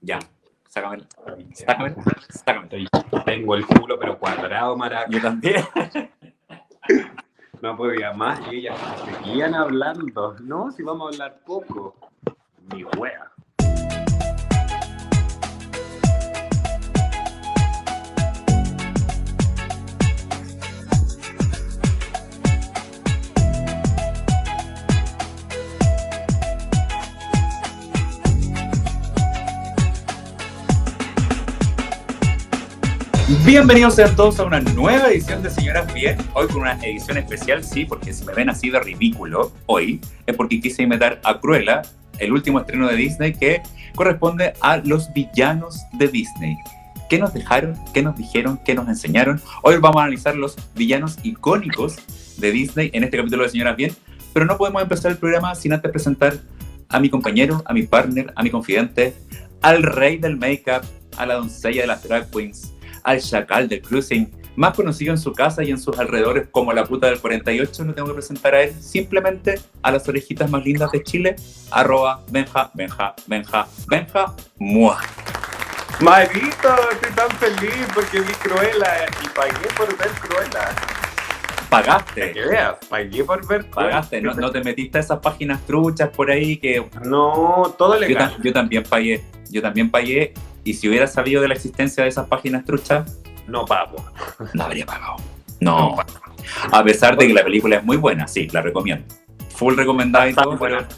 [0.00, 0.18] Ya.
[0.68, 1.04] Sácame.
[1.52, 1.94] Sácame.
[2.28, 2.68] Sácame.
[3.24, 5.10] Tengo el culo, pero cuadrado, maraca.
[5.10, 5.64] Yo también.
[7.62, 10.34] No podía más y ellas seguían hablando.
[10.40, 11.94] No, si vamos a hablar poco.
[12.72, 13.30] Mi wea.
[33.50, 36.16] Bienvenidos sean todos a una nueva edición de Señoras Bien.
[36.34, 40.36] Hoy con una edición especial, sí, porque si me ven así de ridículo hoy, es
[40.36, 41.82] porque quise imitar a Cruella,
[42.20, 43.60] el último estreno de Disney que
[43.96, 46.56] corresponde a los villanos de Disney.
[47.08, 47.76] ¿Qué nos dejaron?
[47.92, 48.60] ¿Qué nos dijeron?
[48.64, 49.42] ¿Qué nos enseñaron?
[49.64, 51.96] Hoy vamos a analizar los villanos icónicos
[52.36, 53.92] de Disney en este capítulo de Señoras Bien,
[54.32, 56.38] pero no podemos empezar el programa sin antes presentar
[56.88, 59.12] a mi compañero, a mi partner, a mi confidente,
[59.60, 64.30] al rey del make-up, a la doncella de las drag queens, al chacal del cruising,
[64.56, 67.94] más conocido en su casa y en sus alrededores como la puta del 48, no
[67.94, 71.36] tengo que presentar a él, simplemente a las orejitas más lindas de Chile,
[71.70, 74.98] arroba benja, benja, benja, benja, mua.
[76.00, 80.68] Marito, estoy tan feliz porque vi Cruella y pagué por ver Cruella.
[81.68, 83.90] Pagaste, Que veas, pagué por ver Cruella.
[83.90, 88.00] pagaste, no, no te metiste a esas páginas truchas por ahí que No, todo yo,
[88.00, 88.34] legal.
[88.36, 90.32] ta- yo también pagué, yo también pagué
[90.64, 94.04] y si hubiera sabido de la existencia de esas páginas truchas, No pago.
[94.54, 95.16] no habría pagado.
[95.60, 95.96] No,
[96.72, 99.04] a pesar de que la película es muy buena, sí, la recomiendo.
[99.54, 100.88] Full recomendada y todo, pero buena.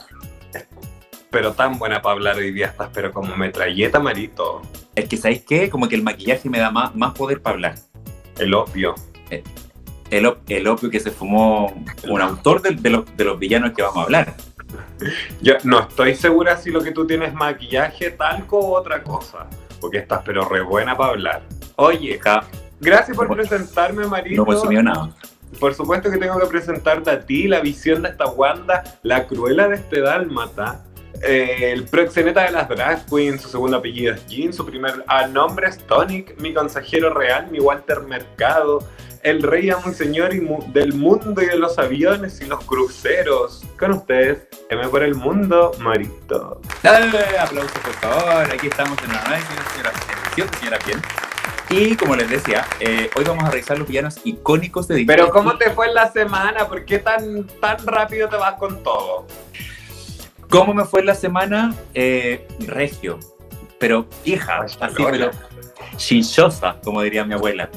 [1.30, 4.60] Pero tan buena para hablar hoy día estás, pero como metralleta, Marito.
[4.94, 5.70] es que ¿sabéis qué?
[5.70, 7.74] Como que el maquillaje me da más, más poder para hablar.
[8.38, 8.94] El opio.
[10.10, 11.72] El, op- el opio que se fumó
[12.06, 14.34] un autor de, de los, de los villanos que vamos a hablar.
[15.40, 19.46] Yo no estoy segura si lo que tú tienes es maquillaje, talco o otra cosa.
[19.80, 21.42] Porque estás pero re buena para hablar.
[21.76, 22.44] Oye, Ja,
[22.80, 24.36] gracias por No- presentarme, Marito.
[24.42, 25.10] no consumió nada.
[25.60, 29.68] Por supuesto que tengo que presentarte a ti la visión de esta Wanda, la cruela
[29.68, 30.82] de este dálmata,
[31.22, 35.26] eh, el proxeneta de las drag queens, su segundo apellido es Jean, su primer ah,
[35.26, 38.82] nombre es Tonic, mi consejero real, mi Walter Mercado,
[39.22, 42.64] el rey amo y señor y mu- del mundo y de los aviones y los
[42.64, 43.62] cruceros.
[43.78, 44.38] Con ustedes,
[44.68, 46.60] M por el mundo, Marito.
[46.82, 47.06] Dale
[47.38, 48.44] aplausos, por favor.
[48.52, 50.98] Aquí estamos en una nueva edición de Señora, Piel.
[51.70, 55.16] Y como les decía, eh, hoy vamos a revisar los villanos icónicos de Disney.
[55.16, 56.66] Pero ¿cómo te fue en la semana?
[56.68, 59.26] ¿Por qué tan, tan rápido te vas con todo?
[60.50, 61.74] ¿Cómo me fue en la semana?
[61.94, 63.18] Eh, regio.
[63.78, 65.30] Pero hija, Ay, así, pero
[65.96, 67.70] chinchosa, como diría mi abuela.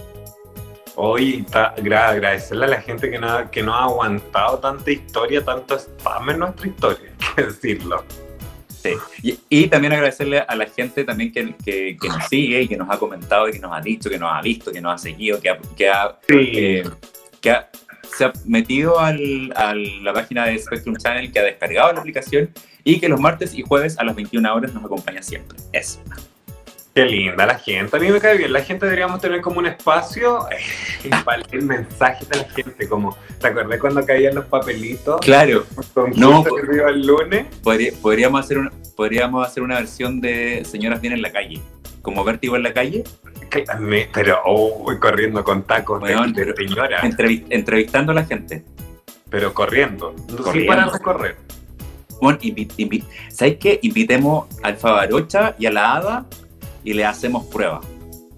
[0.95, 5.75] Hoy agradecerle a la gente que no, ha- que no ha aguantado tanta historia, tanto
[5.77, 8.03] spam en nuestra historia, hay que decirlo.
[8.69, 8.91] Sí.
[9.23, 12.77] Y, y también agradecerle a la gente también que, que- que nos sigue y que
[12.77, 14.97] nos ha comentado y que nos ha dicho, que nos ha visto, que nos ha
[14.97, 16.83] seguido, que ha, que ha, Sí, eh,
[17.41, 17.69] que ha-
[18.15, 22.51] se ha metido al- a la página de Spectrum Channel, que ha descargado la aplicación
[22.83, 25.57] y que los martes y jueves a las 21 horas nos acompaña siempre.
[25.73, 25.99] Eso.
[26.95, 27.97] Qué linda la gente.
[27.97, 28.53] A mí me cae bien.
[28.53, 30.47] La gente deberíamos tener como un espacio
[31.03, 32.87] eh, para leer mensajes de la gente.
[32.87, 35.19] Como, ¿te acordás cuando caían los papelitos?
[35.19, 35.65] Claro,
[36.15, 36.51] No, que
[36.89, 37.45] el lunes.
[37.61, 41.59] podría- podríamos, hacer una, podríamos hacer una versión de Señoras Bien en la calle.
[42.01, 43.03] Como vértigo en la calle,
[43.79, 47.01] me- Pero, oh, voy corriendo con tacos de- Weón, de, señora.
[47.01, 48.63] entrevi- entrevistando a la gente.
[49.29, 50.15] Pero corriendo.
[50.27, 50.71] Sin Corriendo.
[50.73, 51.35] parar de correr.
[52.21, 53.79] Bueno, invi- invi- ¿sabes qué?
[53.81, 56.25] Invitemos al Fabarocha y a la Hada
[56.85, 57.81] y le hacemos prueba.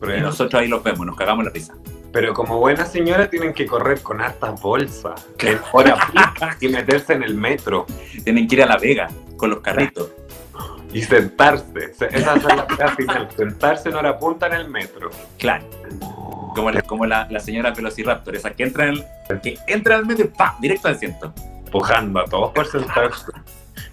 [0.01, 1.73] Y nosotros ahí los vemos, nos cagamos la risa.
[2.11, 5.23] pero como buena señora tienen que correr con hartas bolsas.
[5.39, 5.97] En hora
[6.61, 7.85] y meterse en el metro.
[8.23, 10.09] Tienen que ir a La Vega con los carritos.
[10.93, 11.93] Y sentarse.
[11.93, 13.27] Se- Esa es la idea final.
[13.35, 15.09] Sentarse en hora punta en el metro.
[15.37, 15.65] Claro.
[16.55, 20.05] Como la, como la, la señora Velociraptor, esa que entra en el, que entra al
[20.07, 20.55] metro y ¡pam!
[20.59, 21.33] directo al asiento.
[21.65, 23.25] Empujando a todos por sentarse.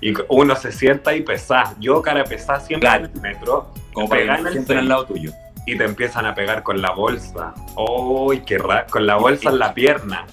[0.06, 1.74] Y uno se sienta y pesa.
[1.80, 3.06] Yo, cara pesada, siempre Claro.
[3.06, 3.72] en el metro.
[3.94, 4.82] Como para que el centro.
[4.82, 5.32] lado tuyo.
[5.66, 7.54] Y te empiezan a pegar con la bolsa.
[7.76, 8.86] ¡Uy, qué raro!
[8.90, 10.26] Con la bolsa en la pierna.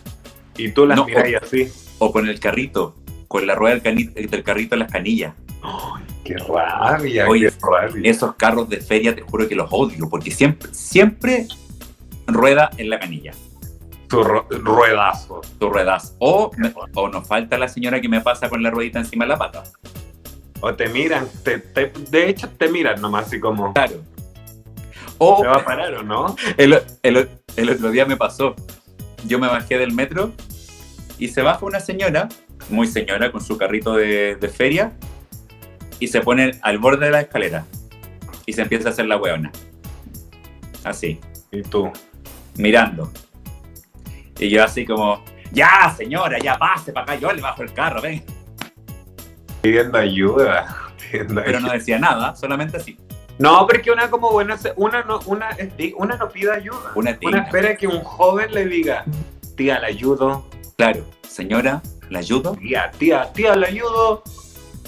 [0.57, 1.71] Y tú las No, miras o- y así.
[1.99, 2.97] O con el carrito,
[3.29, 5.33] con la rueda del, carrito en las canillas.
[5.63, 7.29] ¡Ay, qué rabia!
[7.29, 8.11] Oye, ¡Qué rabia!
[8.11, 11.47] Esos carros de feria te juro que los odio, porque siempre, siempre
[12.27, 13.31] rueda en la canilla.
[14.11, 15.41] Tu ru- ruedazo.
[15.59, 16.15] Tu ruedas.
[16.19, 16.51] O,
[16.95, 19.63] o nos falta la señora que me pasa con la ruedita encima de la pata.
[20.59, 23.95] O te miran, te, te- de hecho te miran nomás así como, Claro.
[25.17, 26.35] O ¿te va a parar o no?
[26.57, 28.55] el, el- el otro día me pasó.
[29.25, 30.31] Yo me bajé del metro
[31.17, 32.27] y se baja una señora,
[32.69, 34.91] muy señora, con su carrito de, de feria,
[35.99, 37.65] y se pone al borde de la escalera.
[38.47, 39.51] y se empieza a hacer la weona.
[40.83, 41.19] Así,
[41.51, 41.91] ¿Y tú?
[42.55, 43.11] mirando.
[44.41, 48.01] Y yo así como, ya señora, ya pase para acá, yo le bajo el carro,
[48.01, 48.23] ven.
[49.61, 50.75] Pidiendo ayuda.
[51.11, 51.67] pidiendo Pero ayuda.
[51.67, 52.97] no decía nada, solamente así.
[53.37, 55.55] No, porque una como buena, una no, una,
[55.95, 56.91] una no pide ayuda.
[56.95, 59.05] Una Una espera que un joven le diga,
[59.55, 60.43] tía, le ayudo.
[60.75, 62.55] Claro, señora, ¿la ayudo?
[62.55, 64.23] Tía, tía, tía, le ayudo.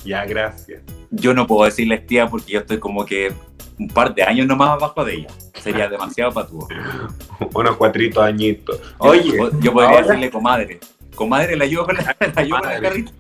[0.03, 0.81] Ya, gracias.
[1.11, 3.31] Yo no puedo decirle tía porque yo estoy como que
[3.79, 5.27] un par de años nomás abajo de ella.
[5.61, 6.67] Sería demasiado patuo.
[7.53, 8.79] Unos cuatritos añitos.
[8.97, 10.79] Oye, yo, yo podría ahora- decirle comadre.
[11.15, 13.11] Comadre, ¿la ayudo con la, la ayudo con carrito?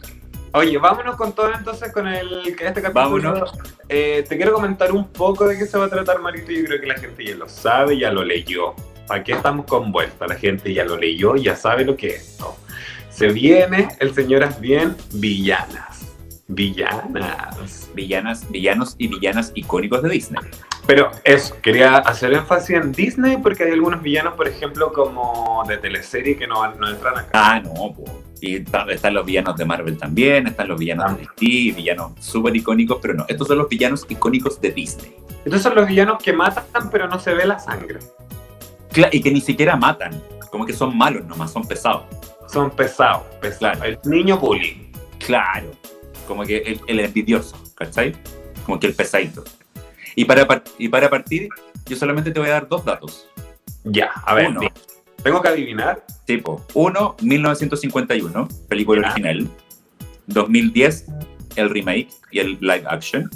[0.55, 2.93] Oye, vámonos con todo entonces con el este capítulo.
[2.93, 3.53] Vámonos.
[3.89, 6.51] Eh, te quiero comentar un poco de qué se va a tratar, Marito.
[6.51, 8.75] Yo creo que la gente ya lo sabe, ya lo leyó.
[9.07, 10.27] ¿Para qué estamos con vuelta?
[10.27, 12.55] La gente ya lo leyó, ya sabe lo que es esto.
[13.09, 15.92] Se viene el Señoras Bien Villanas.
[16.55, 17.89] Villanas.
[17.93, 20.41] Villanas, villanos y villanas icónicos de Disney.
[20.85, 25.77] Pero eso, quería hacer énfasis en Disney porque hay algunos villanos, por ejemplo, como de
[25.77, 27.29] teleserie que no, no entran acá.
[27.33, 28.03] Ah, no, po.
[28.41, 28.57] Y
[28.89, 31.13] están los villanos de Marvel también, están los villanos Ah.
[31.13, 35.15] de DC, villanos súper icónicos, pero no, estos son los villanos icónicos de Disney.
[35.45, 37.99] Estos son los villanos que matan, pero no se ve la sangre.
[38.91, 40.21] Cla- y que ni siquiera matan,
[40.51, 42.03] como que son malos nomás, son pesados.
[42.51, 43.77] Son pesados, pesados.
[43.79, 43.97] Claro.
[44.03, 44.91] El niño bullying.
[45.25, 45.71] Claro,
[46.27, 48.13] como que el, el envidioso, ¿cachai?
[48.65, 49.43] Como que el pesadito.
[50.15, 51.49] Y para, par- y para partir,
[51.85, 53.27] yo solamente te voy a dar dos datos.
[53.83, 54.61] Ya, a ver, Uno.
[55.23, 56.05] tengo que adivinar.
[56.25, 59.07] Tipo, uno, 1951, película Ya.
[59.11, 59.49] original.
[60.27, 61.05] 2010,
[61.57, 63.29] el remake y el live action.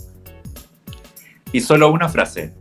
[1.51, 2.53] Y solo una frase.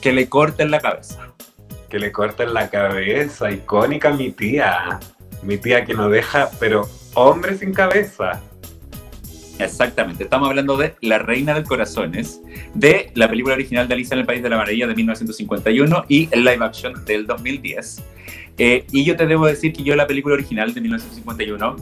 [0.00, 1.28] Que le corten la cabeza.
[1.90, 5.00] Que le corten la cabeza, icónica mi tía.
[5.42, 6.88] Mi tía que no deja, pero
[7.18, 8.40] hombre sin cabeza.
[9.58, 12.40] Exactamente, estamos hablando de La Reina del Corazones,
[12.74, 16.28] de la película original de Alicia en el País de la Maravilla de 1951 y
[16.30, 18.02] el live action del 2010.
[18.58, 21.76] Eh, y yo te debo decir que yo la película original de 1951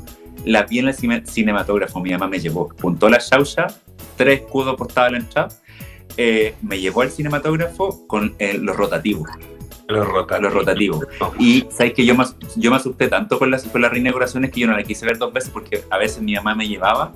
[0.46, 3.66] la vi en el cine- cinematógrafo, mi mamá me llevó, puntó la chaucha,
[4.16, 5.48] tres escudos postados a la entrada,
[6.16, 9.28] eh, me llevó al cinematógrafo con eh, los rotativos.
[9.88, 10.42] Los rotativos.
[10.42, 11.06] Los rotativos.
[11.38, 12.24] Y sabes que yo me,
[12.56, 14.82] yo me asusté tanto con la, con la Reina de Corazones que yo no la
[14.82, 17.12] quise ver dos veces porque a veces mi mamá me llevaba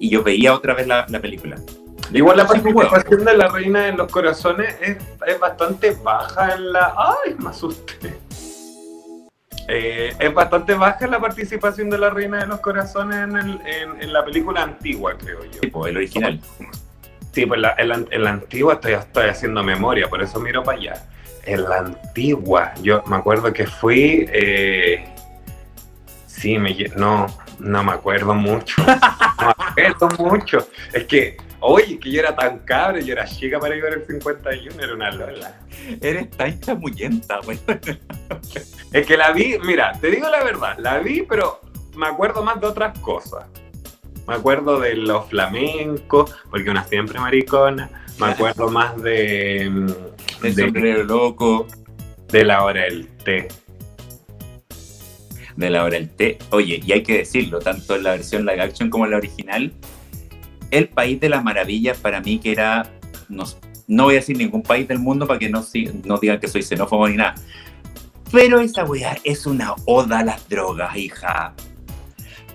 [0.00, 1.56] y yo veía otra vez la, la película.
[2.12, 6.94] Igual la participación de la reina de los corazones es, es bastante baja en la.
[6.96, 7.34] ¡Ay!
[7.38, 8.14] Me asusté.
[9.68, 14.02] Eh, es bastante baja la participación de la reina de los corazones en, el- en-
[14.02, 15.60] en la película antigua, creo yo.
[15.60, 16.40] Tipo, el original.
[17.32, 20.62] Sí, pues la, en, la, en la antigua estoy, estoy haciendo memoria, por eso miro
[20.62, 21.04] para allá.
[21.48, 24.26] En la antigua, yo me acuerdo que fui.
[24.30, 25.02] eh,
[26.26, 27.26] sí, me, no,
[27.58, 28.82] no me acuerdo mucho.
[29.40, 30.68] No me acuerdo mucho.
[30.92, 34.82] Es que, oye, que yo era tan cabra, yo era chica para ir al 51,
[34.82, 35.54] era una lola.
[36.02, 37.58] Eres tan chamuyenta, güey.
[38.92, 41.60] Es que la vi, mira, te digo la verdad, la vi, pero
[41.96, 43.46] me acuerdo más de otras cosas.
[44.28, 47.90] Me acuerdo de los flamencos, porque una siempre maricona.
[48.20, 51.66] Me acuerdo más de, mm, El de, sombrero loco,
[52.30, 53.48] de la hora del té.
[55.56, 56.38] de la hora del té.
[56.50, 59.72] Oye, y hay que decirlo, tanto en la versión live action como en la original,
[60.70, 62.92] el país de las maravillas para mí que era,
[63.28, 63.44] no,
[63.88, 65.64] no voy a decir ningún país del mundo para que no,
[66.04, 67.34] no digan que soy xenófobo ni nada,
[68.30, 71.54] pero esa weá es una oda a las drogas, hija.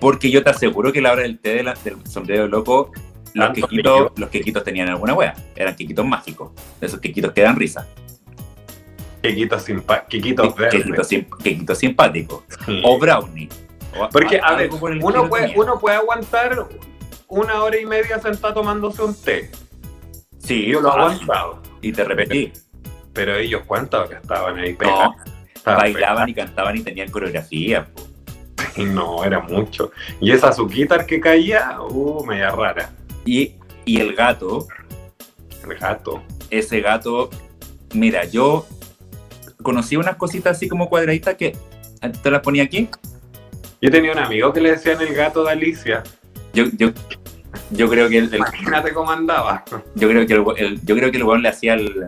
[0.00, 2.90] Porque yo te aseguro que la hora del té de la- del sombrero loco,
[3.34, 7.86] los quequitos, los quequitos tenían alguna weá, eran quequitos mágicos, esos quequitos que dan risa,
[9.22, 11.08] Quequitos, simpa- quequitos quequitos, verdes.
[11.08, 12.42] sim- quequitos simpáticos.
[12.66, 12.82] Sí.
[12.84, 13.48] o brownie.
[13.98, 15.62] O Porque, a algo ver, por el uno puede, tenía.
[15.62, 16.66] uno puede aguantar
[17.28, 19.50] una hora y media sentado tomándose un té.
[20.38, 21.22] sí, Yo lo he fácil.
[21.22, 21.62] aguantado.
[21.80, 22.52] Y te repetí.
[23.14, 25.14] Pero ellos, ¿cuántas horas estaban ahí No?
[25.54, 27.86] Estaban bailaban y cantaban y tenían coreografía.
[27.86, 28.02] po.
[28.76, 29.92] No, era mucho.
[30.20, 32.90] Y esa azuquita que caía, uh, media rara.
[33.24, 33.54] Y,
[33.84, 34.66] y el gato,
[35.62, 36.22] El gato.
[36.50, 37.30] ese gato,
[37.94, 38.66] mira, yo
[39.62, 41.56] conocí unas cositas así como cuadraditas que
[42.22, 42.88] te las ponía aquí.
[43.80, 46.02] Yo tenía un amigo que le decían el gato de Alicia.
[46.52, 46.90] Yo, yo,
[47.70, 49.64] yo creo que el, el- Imagínate cómo andaba.
[49.94, 52.06] yo creo que el, el- yo creo que el weón le hacía el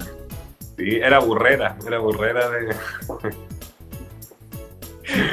[0.76, 2.76] Sí, era burrera, era burrera de...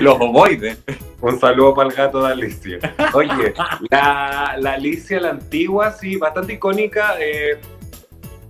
[0.01, 0.77] los ovoides.
[1.21, 2.79] Un saludo para el gato de Alicia.
[3.13, 3.53] Oye,
[3.89, 7.15] la, la Alicia, la antigua, sí, bastante icónica.
[7.19, 7.59] eh,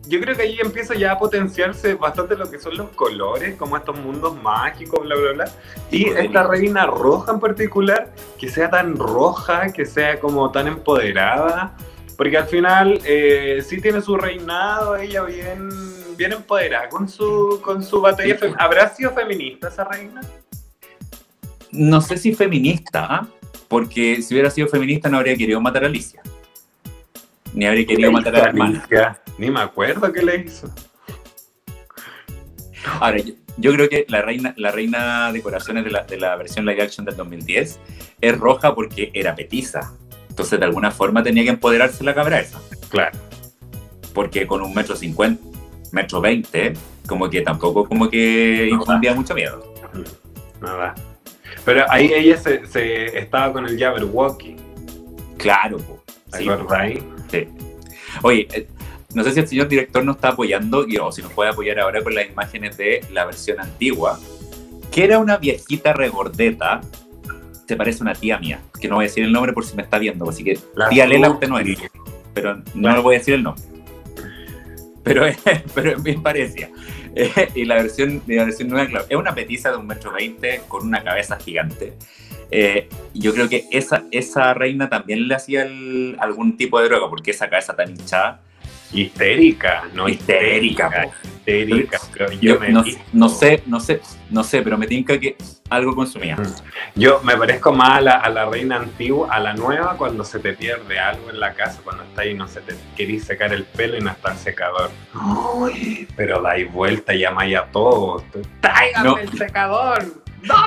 [0.05, 3.77] yo creo que ahí empieza ya a potenciarse bastante lo que son los colores, como
[3.77, 5.45] estos mundos mágicos, bla, bla, bla.
[5.91, 10.67] Y de esta reina roja en particular, que sea tan roja, que sea como tan
[10.67, 11.73] empoderada.
[12.17, 15.69] porque al final eh, sí tiene su reinado, ella bien,
[16.17, 18.37] bien empoderada con su, con su batalla.
[18.37, 20.21] fem- ¿Habrá sido feminista esa reina?
[21.73, 23.27] No sé si feminista, ¿ah?
[23.67, 26.21] porque si hubiera sido feminista no habría querido matar a Alicia.
[27.53, 28.79] Ni habría querido matar a la hermana.
[28.79, 29.21] Alicia?
[29.37, 30.71] Ni me acuerdo qué le hizo.
[32.99, 36.35] Ahora, yo, yo creo que la reina, la reina de corazones de la, de la
[36.35, 37.79] versión live action del 2010
[38.21, 39.93] es roja porque era petiza.
[40.29, 42.59] Entonces, de alguna forma tenía que empoderarse la cabra esa.
[42.89, 43.17] Claro.
[44.13, 45.43] Porque con un metro cincuenta,
[45.91, 46.73] metro veinte,
[47.07, 49.73] como que tampoco como que infundía mucho miedo.
[50.61, 50.93] Nada.
[51.65, 54.55] Pero ahí ella se, se estaba con el Jabberwocky.
[55.37, 56.03] Claro, po.
[56.31, 57.03] ¿Te Sí, acuerdas ahí?
[57.31, 57.47] Sí.
[58.21, 58.67] Oye, eh,
[59.13, 61.79] no sé si el señor director nos está apoyando y- o si nos puede apoyar
[61.79, 64.19] ahora con las imágenes de la versión antigua,
[64.91, 66.81] que era una viejita regordeta,
[67.67, 69.75] se parece a una tía mía, que no voy a decir el nombre por si
[69.75, 71.77] me está viendo, así que La tía Lela usted no es,
[72.33, 73.63] pero no le voy a decir el nombre.
[75.03, 75.25] Pero,
[75.75, 76.69] pero es bien parecía.
[77.55, 80.87] Y la versión, la versión nueva, claro, es una petiza de un metro veinte con
[80.87, 81.93] una cabeza gigante.
[82.51, 85.63] Eh, yo creo que esa, esa reina también le hacía
[86.19, 88.41] algún tipo de droga, porque esa cabeza tan hinchada,
[88.93, 91.03] Histérica, no Histérica, histérica.
[91.03, 91.27] po.
[91.27, 91.99] Histérica.
[92.13, 92.83] Pero yo, yo me no,
[93.29, 95.35] sé, no sé, no sé, pero me tinca que
[95.69, 96.37] algo consumía.
[96.95, 100.39] Yo me parezco más a la, a la reina antigua, a la nueva, cuando se
[100.39, 103.63] te pierde algo en la casa, cuando está ahí, no sé, te querís secar el
[103.65, 104.91] pelo y no está el secador.
[105.13, 108.23] Ay, pero dais vuelta y llamáis a todos.
[108.61, 109.17] ¡Tráigame No.
[109.17, 110.03] el secador!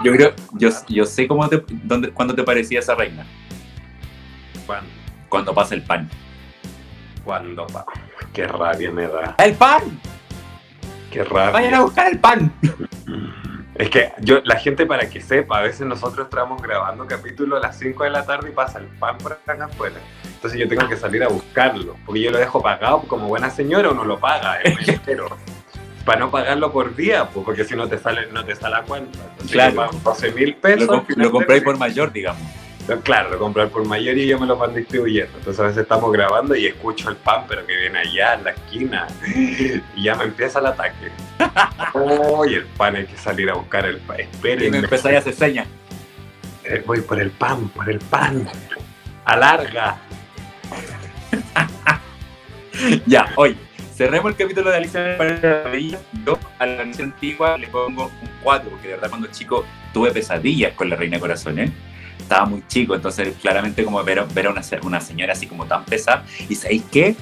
[0.02, 3.26] Yo creo, yo, yo sé cómo te, dónde, cuándo te parecía esa reina,
[4.66, 4.90] ¿Cuándo?
[5.28, 6.08] cuando pasa el pan.
[7.26, 7.66] ¿Cuándo?
[7.66, 7.84] pa?
[8.32, 9.34] Qué rabia me da.
[9.38, 9.82] ¡El pan!
[11.10, 11.50] Qué rabia.
[11.50, 12.52] ¡Vayan a buscar el pan!
[13.78, 17.60] Es que yo, la gente para que sepa, a veces nosotros estamos grabando capítulo a
[17.60, 19.96] las 5 de la tarde y pasa el pan por acá afuera.
[20.24, 23.90] Entonces yo tengo que salir a buscarlo, porque yo lo dejo pagado como buena señora,
[23.90, 25.28] uno lo paga mes entero.
[26.06, 28.82] Para no pagarlo por día, pues, porque si no te sale, no te sale la
[28.82, 29.18] cuenta.
[29.32, 29.70] Entonces Claro.
[29.72, 30.86] yo pago 12 mil pesos.
[30.86, 32.42] Lo, comp- lo compráis del por mayor, digamos.
[33.02, 35.38] Claro, lo comprar por mayor y ellos me lo van distribuyendo.
[35.38, 38.50] Entonces a veces estamos grabando y escucho el pan, pero que viene allá en la
[38.50, 39.06] esquina.
[39.96, 41.10] Y ya me empieza el ataque.
[41.94, 44.18] Uy, el pan hay que salir a buscar el pan.
[44.20, 45.66] Y me empezáis a hacer señas.
[46.64, 48.48] Eh, voy por el pan, por el pan.
[49.24, 49.98] Alarga.
[53.06, 53.56] Ya, oye,
[53.94, 56.00] cerremos el capítulo de Alicia en el País de las Maravillas.
[56.26, 59.64] Yo a la versión antigua le pongo un 4, porque de verdad cuando chico
[59.94, 61.70] tuve pesadillas con la Reina de Corazones.
[62.26, 65.84] Estaba muy chico, entonces claramente como ver, ver a una, una señora así como tan
[65.84, 66.24] pesada.
[66.48, 67.14] ¿Y sabéis qué?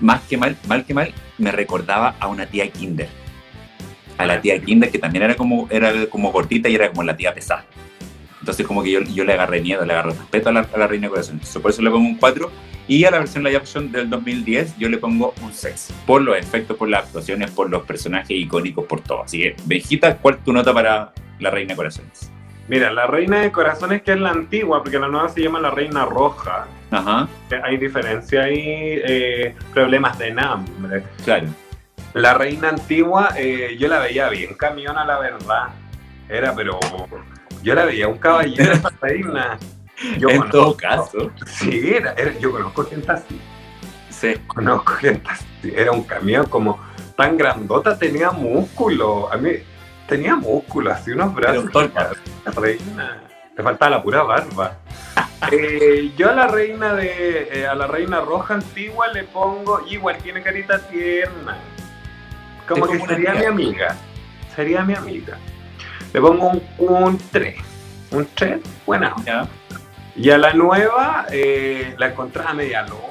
[0.00, 3.06] Más que mal, mal que mal, me recordaba a una tía Kinder.
[4.16, 7.14] A la tía Kinder que también era como, era como cortita y era como la
[7.14, 7.66] tía pesada.
[8.38, 10.86] Entonces como que yo, yo le agarré miedo, le agarré respeto a la, a la
[10.86, 11.42] Reina de Corazones.
[11.42, 12.50] Entonces, por eso le pongo un 4.
[12.88, 15.92] Y a la versión live action del 2010 yo le pongo un 6.
[16.06, 19.24] Por los efectos, por las actuaciones, por los personajes icónicos, por todo.
[19.24, 22.32] Así que, Benjita, ¿cuál tu nota para la Reina Corazones?
[22.70, 25.70] Mira, la reina de corazones que es la antigua, porque la nueva se llama la
[25.72, 26.66] reina roja.
[26.92, 28.60] Ajá, Eh, Hay diferencia, hay
[29.04, 31.02] eh, problemas de nombre.
[31.24, 31.48] claro.
[32.14, 35.68] La reina antigua, eh, yo la veía bien camiona, la verdad.
[36.28, 36.78] Era, pero
[37.62, 39.58] yo la veía un caballero esa reina.
[40.18, 43.40] Yo en conozco- todo caso, Sí, era, era- yo conozco gente así.
[44.10, 44.34] sí.
[44.46, 45.72] Conozco gente así.
[45.74, 46.78] Era un camión como
[47.16, 49.28] tan grandota, tenía músculo.
[49.32, 49.50] A mí
[50.08, 51.64] tenía músculo, así unos brazos.
[52.44, 53.22] La reina.
[53.56, 54.78] Le faltaba la pura barba.
[55.50, 60.18] Eh, yo a la reina de eh, a la reina roja antigua le pongo igual
[60.18, 61.56] tiene carita tierna.
[62.68, 63.96] Como que sería mi amiga.
[64.54, 65.38] Sería mi amiga.
[66.12, 67.56] Le pongo un, un 3.
[68.10, 69.14] Un 3, buena.
[69.24, 69.48] Ya.
[70.14, 73.09] Y a la nueva eh, la encontraba media loca,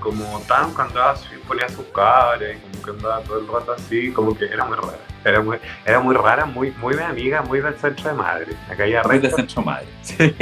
[0.00, 3.72] como tan cuando andaba así, ponía su cara y como que andaba todo el rato
[3.72, 4.98] así, como que era muy rara.
[5.24, 8.52] Era muy, era muy rara, muy, muy amiga, muy del centro de madre.
[8.68, 9.36] La caía Muy de recta.
[9.36, 9.86] centro madre.
[10.02, 10.34] Sí.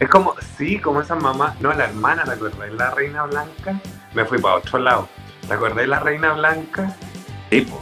[0.00, 2.72] Es como, sí, como esa mamá, no, la hermana, ¿te acordáis?
[2.74, 3.80] La reina blanca,
[4.14, 5.08] me fui para otro lado.
[5.46, 6.94] ¿Te acordáis la reina blanca?
[7.48, 7.80] Tipo.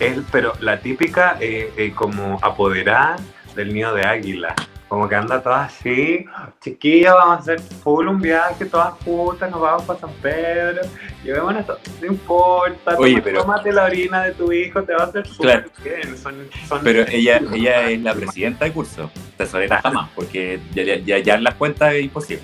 [0.00, 3.16] Él, pero la típica eh, eh, como apoderada
[3.54, 4.54] del nido de águila.
[4.90, 6.24] Como que anda toda así,
[6.60, 10.82] chiquilla, vamos a hacer full un viaje, todas juntas, nos vamos para San Pedro,
[11.22, 15.04] llevémonos todo, no importa, Oye, toma- pero- tómate la orina de tu hijo, te va
[15.04, 15.70] a hacer súper Claro.
[16.02, 16.18] bien.
[16.18, 16.34] Son,
[16.66, 19.08] son- Pero ella, ella es la presidenta del curso.
[19.36, 22.42] Tesorera jamás, porque ya, ya, ya, en las cuentas es imposible.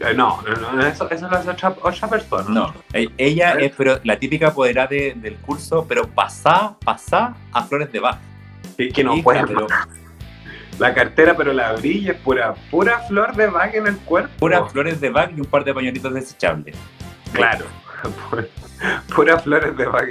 [0.00, 2.46] Eh, No, no, no, eso, eso lo hace otra, otra persona.
[2.48, 7.62] No, e- ella es pero la típica apoderada de- del curso, pero pasá, pasá a
[7.62, 8.18] Flores de Bach.
[8.76, 9.68] Y que no puede pero
[10.78, 14.30] La cartera, pero la brilla es pura, pura flor de vaca en el cuerpo.
[14.38, 16.76] puras flores de Bach y un par de pañuelitos desechables.
[17.32, 17.64] Claro,
[19.14, 20.06] puras flores de vaca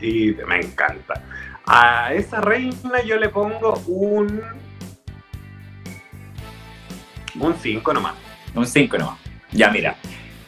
[0.00, 1.22] y me encanta.
[1.66, 4.42] A esa reina yo le pongo un.
[7.38, 8.14] Un 5 nomás.
[8.54, 9.18] Un 5 nomás.
[9.52, 9.96] Ya, mira.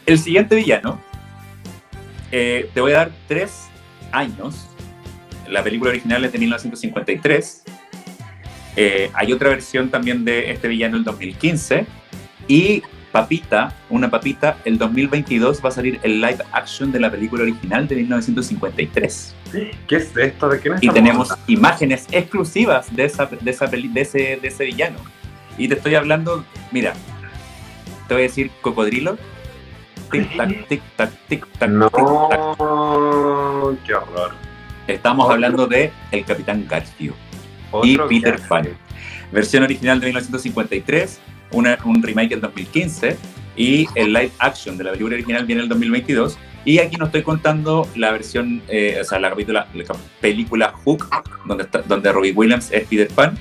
[0.04, 1.00] El siguiente villano.
[2.30, 3.68] Eh, te voy a dar tres
[4.10, 4.68] años.
[5.48, 7.64] La película original es de 1953.
[8.76, 11.86] Eh, hay otra versión también de este villano el 2015.
[12.48, 17.42] Y Papita, una papita, el 2022 va a salir el live action de la película
[17.42, 19.34] original de 1953.
[19.86, 20.48] ¿Qué es esto?
[20.48, 24.96] ¿De qué Y tenemos imágenes exclusivas de, esa, de, esa de, ese, de ese villano.
[25.58, 26.94] Y te estoy hablando, mira,
[28.08, 29.18] te voy a decir cocodrilo.
[30.10, 31.68] Tic tac, tic tac, tic tac.
[31.68, 31.90] No,
[33.86, 34.32] qué horror.
[34.86, 37.14] Estamos hablando de El Capitán Garfio
[37.82, 38.68] y Peter Pan.
[39.32, 41.20] Versión original de 1953
[41.52, 43.16] un remake del 2015
[43.56, 46.38] y el live action de la película original viene en el 2022.
[46.64, 49.66] Y aquí no estoy contando la versión, eh, o sea, la, la
[50.20, 51.08] película Hook,
[51.44, 53.36] donde, está, donde Robbie Williams es Peter Pan,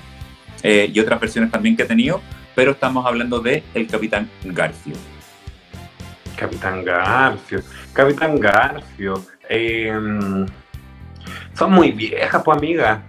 [0.64, 2.22] eh, y otras versiones también que he tenido,
[2.56, 4.96] pero estamos hablando de El Capitán Garfio.
[6.36, 7.62] Capitán Garfio,
[7.94, 9.24] Capitán Garfio.
[9.48, 9.94] Eh,
[11.54, 13.04] son muy viejas, pues amiga.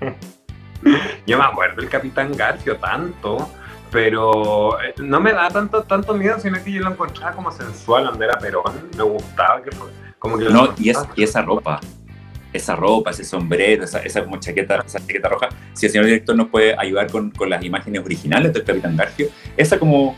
[1.26, 3.50] Yo me acuerdo del Capitán Garfio tanto
[3.90, 8.04] pero eh, no me da tanto tanto miedo, sino que yo lo encontraba como sensual,
[8.04, 9.70] donde era Perón, me gustaba que
[10.18, 11.80] como que No, y, esa ropa,
[12.52, 16.36] esa ropa, ese sombrero, esa, esa, como chaqueta, esa chaqueta roja, si el señor director
[16.36, 20.16] nos puede ayudar con, con las imágenes originales del Capitán Garfio, esa como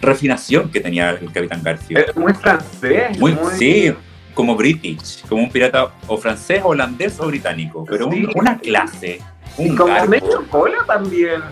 [0.00, 1.98] refinación que tenía el Capitán Garfio.
[1.98, 3.18] Es muy francés.
[3.18, 3.94] Muy, Sí,
[4.34, 9.20] como british, como un pirata o francés, holandés o británico, pero una clase.
[9.56, 11.42] Un y como medio cola también.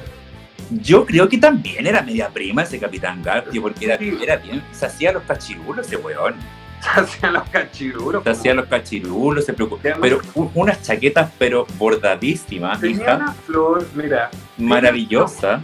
[0.70, 4.86] Yo creo que también era media prima ese Capitán Garfio, porque era, era bien, se
[4.86, 6.34] hacía los cachirulos ese weón.
[6.82, 8.24] Se hacía los cachirulos.
[8.24, 9.98] Se hacía los cachirulos, se preocupaba.
[10.00, 14.30] Pero unas chaquetas, pero bordadísimas, Tenía una flor, mira.
[14.58, 15.60] Maravillosa.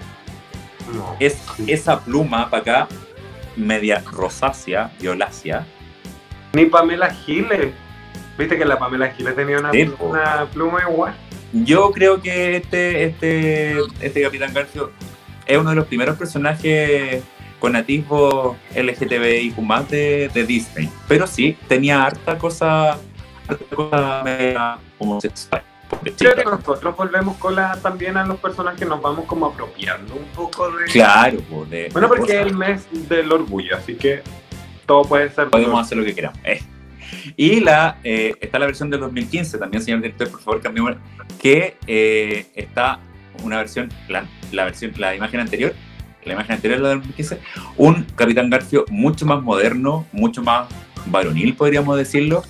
[1.18, 2.88] es esa pluma para acá,
[3.56, 5.66] media rosácea, violácea.
[6.58, 7.72] Ni Pamela Giles.
[8.36, 11.14] Viste que la Pamela Giles tenía una, una pluma igual.
[11.52, 14.90] Yo creo que este, este, este Capitán Garfio
[15.46, 17.22] es uno de los primeros personajes
[17.60, 20.90] con atisbo LGTBI más de, de Disney.
[21.06, 22.98] Pero sí, tenía harta cosa,
[23.48, 25.62] harta cosa homosexual.
[26.18, 30.26] Creo que nosotros volvemos con la, también a los personajes, nos vamos como apropiando un
[30.34, 30.86] poco de...
[30.86, 31.38] Claro,
[31.70, 34.22] de, Bueno, porque es el mes del orgullo, así que
[34.88, 35.48] todo puede ser...
[35.50, 36.40] Podemos hacer lo que queramos.
[36.42, 36.60] Eh.
[37.36, 40.96] Y la, eh, está la versión del 2015, también, señor director, por favor, cambiemos,
[41.40, 42.98] que eh, está
[43.44, 45.74] una versión, la, la, versión, la imagen anterior,
[46.24, 47.38] la imagen anterior, la del 2015,
[47.76, 50.68] un Capitán Garfio mucho más moderno, mucho más
[51.06, 52.42] varonil, podríamos decirlo,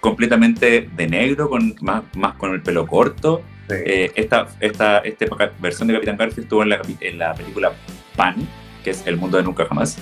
[0.00, 3.42] completamente de negro, con más, más con el pelo corto.
[3.68, 5.26] Eh, esta, esta, esta
[5.60, 7.72] versión de Capitán Garfio estuvo en la, en la película
[8.16, 8.34] Pan,
[8.82, 9.96] que es El Mundo de Nunca Jamás.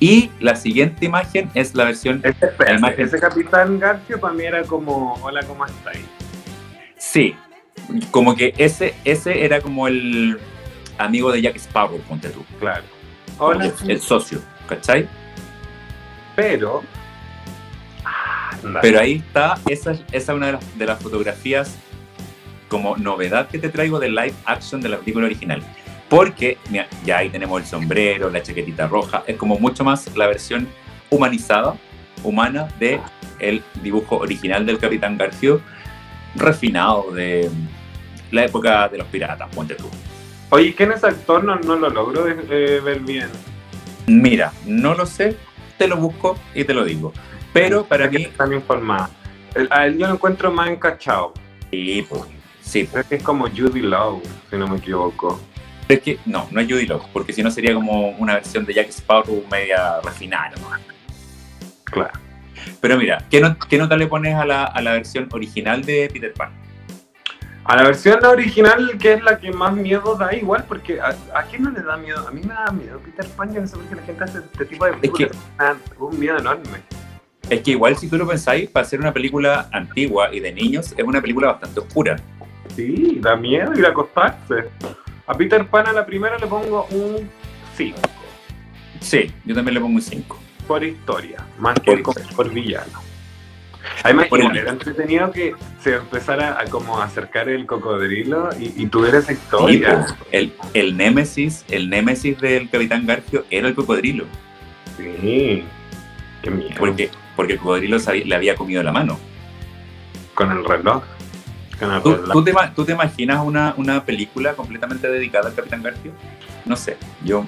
[0.00, 2.20] Y la siguiente imagen es la versión.
[2.24, 6.04] Ese, ese Capitán Garfio para mí era como: Hola, ¿cómo estáis?
[6.96, 7.36] Sí,
[8.10, 10.38] como que ese, ese era como el
[10.98, 12.44] amigo de Jack Sparrow, ponte tú.
[12.58, 12.84] Claro.
[13.38, 15.08] Hola, el, socio, ¿cachai?
[16.36, 16.82] Pero.
[18.80, 21.76] Pero ahí está, esa, esa es una de las, de las fotografías
[22.68, 25.62] como novedad que te traigo de live action de la película original.
[26.08, 26.58] Porque
[27.04, 30.68] ya ahí tenemos el sombrero, la chaquetita roja, es como mucho más la versión
[31.10, 31.76] humanizada,
[32.22, 33.00] humana, de
[33.38, 35.60] el dibujo original del Capitán Garfio,
[36.36, 37.50] refinado de
[38.30, 39.88] la época de los piratas, ponte tú.
[40.50, 41.42] Oye, ¿quién es actor?
[41.42, 43.28] No, no lo logro eh, ver bien.
[44.06, 45.36] Mira, no lo sé,
[45.78, 47.12] te lo busco y te lo digo.
[47.52, 48.22] Pero para mí...
[48.22, 49.10] Están informados.
[49.70, 51.32] A él yo lo encuentro más encachado.
[51.70, 52.22] Sí, pues.
[52.60, 55.40] Sí, Creo que es como Judy Lowe, si no me equivoco.
[55.88, 58.74] Es que no, no es Judy Love, porque si no sería como una versión de
[58.74, 60.52] Jack Sparrow media refinada.
[60.60, 60.68] ¿no?
[61.84, 62.12] Claro.
[62.80, 63.40] Pero mira, ¿qué,
[63.78, 66.50] nota le pones a la, a la, versión original de Peter Pan?
[67.64, 71.62] A la versión original, que es la que más miedo da, igual, porque ¿a, quién
[71.62, 72.26] no le da miedo?
[72.26, 74.38] A mí me da miedo Peter Pan, yo no sé por qué la gente hace
[74.38, 75.30] este tipo de películas.
[75.30, 76.82] Es que, un miedo enorme.
[77.48, 80.94] Es que igual si tú lo pensáis, para ser una película antigua y de niños,
[80.96, 82.16] es una película bastante oscura.
[82.74, 84.70] Sí, da miedo ir a acostarse.
[85.26, 87.28] A Peter Pan a la primera le pongo un
[87.76, 87.98] 5.
[89.00, 90.38] Sí, yo también le pongo un 5.
[90.66, 92.02] Por historia, más que
[92.36, 93.00] por, villano.
[94.02, 99.18] Además, por era entretenido que se empezara a como acercar el cocodrilo y, y tuviera
[99.18, 100.06] esa historia.
[100.30, 104.24] el, el némesis, el némesis del Capitán Garfio era el cocodrilo.
[104.96, 105.64] Sí.
[106.42, 106.74] Qué miedo.
[106.78, 109.18] Porque, porque el cocodrilo le había comido la mano.
[110.34, 111.02] Con el reloj.
[112.32, 116.12] ¿Tú, te, ima- tú te imaginas una, una película completamente dedicada al Capitán Garfio?
[116.64, 117.46] No sé, yo...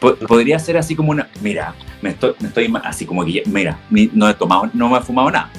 [0.00, 1.28] Po- podría ser así como una...
[1.42, 3.42] Mira, me estoy, me estoy así como que...
[3.46, 5.50] Mira, no he tomado, no me he fumado nada.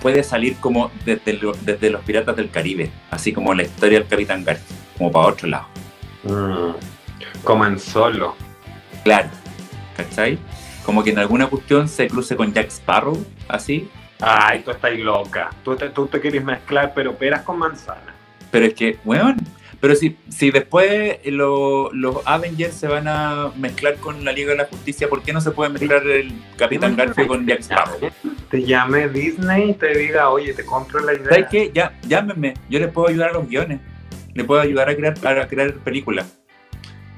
[0.00, 4.08] Puede salir como desde, lo- desde los Piratas del Caribe, así como la historia del
[4.08, 5.66] Capitán Garfio, como para otro lado.
[6.24, 6.72] Mm.
[7.44, 8.34] Como en solo.
[9.04, 9.28] Claro,
[9.96, 10.38] ¿cachai?
[10.84, 13.88] Como que en alguna cuestión se cruce con Jack Sparrow, así,
[14.24, 15.50] Ay, tú estás loca.
[15.64, 18.14] Tú te, tú te quieres mezclar, pero peras con manzana.
[18.52, 19.36] Pero es que, weón,
[19.80, 24.58] pero si, si después lo- los Avengers se van a mezclar con la Liga de
[24.58, 27.98] la Justicia, ¿por qué no se puede mezclar el Capitán Garfio con Jack Sparrow?
[28.48, 31.28] Te llame Disney y te diga, oye, te compro la idea.
[31.30, 31.72] ¿Sabes qué?
[31.74, 33.80] Ya, llámenme, yo les puedo ayudar a los guiones,
[34.34, 36.38] les puedo ayudar a crear, a crear películas.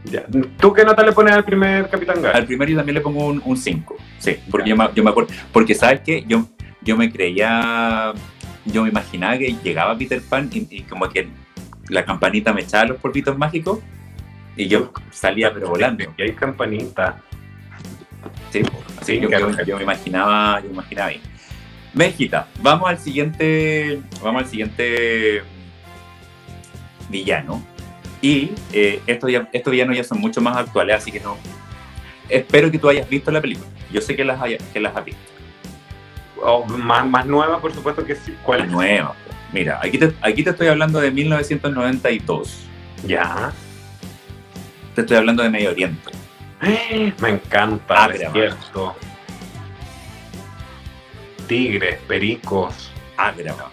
[0.04, 0.24] Ya.
[0.60, 2.38] ¿Tú qué nota le pones al primer Capitán Garfio?
[2.40, 5.30] Al primero yo también le pongo un 5, sí, porque yo me, yo me acuerdo,
[5.52, 6.24] porque ¿sabes qué?
[6.28, 6.46] Yo,
[6.84, 8.12] yo me creía,
[8.64, 11.28] yo me imaginaba que llegaba Peter Pan y, y como que
[11.88, 13.78] la campanita me echaba los polvitos mágicos
[14.56, 16.04] y yo salía pero volando.
[16.16, 17.20] Y hay campanita.
[18.50, 18.62] Sí,
[19.00, 19.50] así Sí, yo, claro.
[19.50, 21.20] yo- yo me imaginaba, yo me imaginaba bien.
[21.92, 25.42] México, vamos al siguiente, vamos al siguiente
[27.08, 27.62] villano.
[28.20, 31.36] Y eh, estos, ya, estos villanos ya son mucho más actuales, así que no.
[32.28, 33.68] Espero que tú hayas visto la película.
[33.92, 35.20] Yo sé que las, haya- que las has visto.
[36.68, 38.36] Más, más nueva, por supuesto que sí.
[38.42, 38.70] ¿Cuál es?
[38.70, 39.14] nueva.
[39.52, 42.66] Mira, aquí te, aquí te estoy hablando de 1992.
[43.06, 43.52] Ya.
[44.94, 46.10] Te estoy hablando de Medio Oriente.
[47.20, 48.96] Me encanta, Agra, desierto.
[51.46, 52.90] Tigres, pericos.
[53.16, 53.70] Ágrava.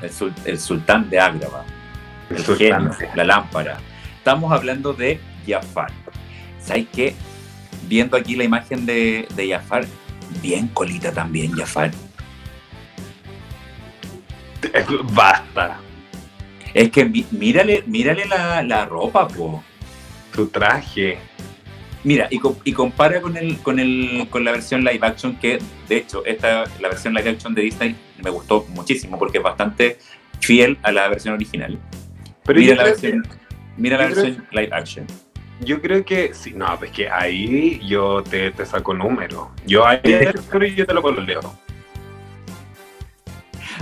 [0.00, 1.64] El, sul- el sultán de Ágrava.
[2.30, 2.92] El el sultán.
[2.94, 3.78] genio, la lámpara.
[4.16, 5.90] Estamos hablando de Jafar.
[6.60, 7.14] ¿Sabes qué?
[7.88, 9.84] Viendo aquí la imagen de, de Jafar,
[10.40, 11.90] bien colita también Jafar.
[15.12, 15.78] Basta.
[16.74, 19.62] Es que mí- mírale, mírale la, la ropa, po.
[20.34, 21.18] Su traje.
[22.04, 25.96] Mira, y, y compara con, el, con, el, con la versión live action, que de
[25.98, 29.98] hecho, esta, la versión live action de Disney me gustó muchísimo porque es bastante
[30.40, 31.78] fiel a la versión original.
[32.44, 32.84] Pero mira la
[33.76, 35.06] mira versión live action.
[35.64, 36.34] Yo creo que.
[36.34, 39.50] Sí, no, es que ahí yo te, te saco número.
[39.66, 41.40] Yo ahí pero yo te lo leo.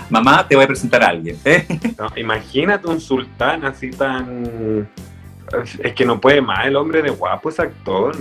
[0.09, 1.39] Mamá, te voy a presentar a alguien.
[1.45, 1.67] ¿eh?
[1.99, 4.89] No, imagínate un sultán así tan.
[5.83, 8.17] Es que no puede más, el hombre de guapo es actor.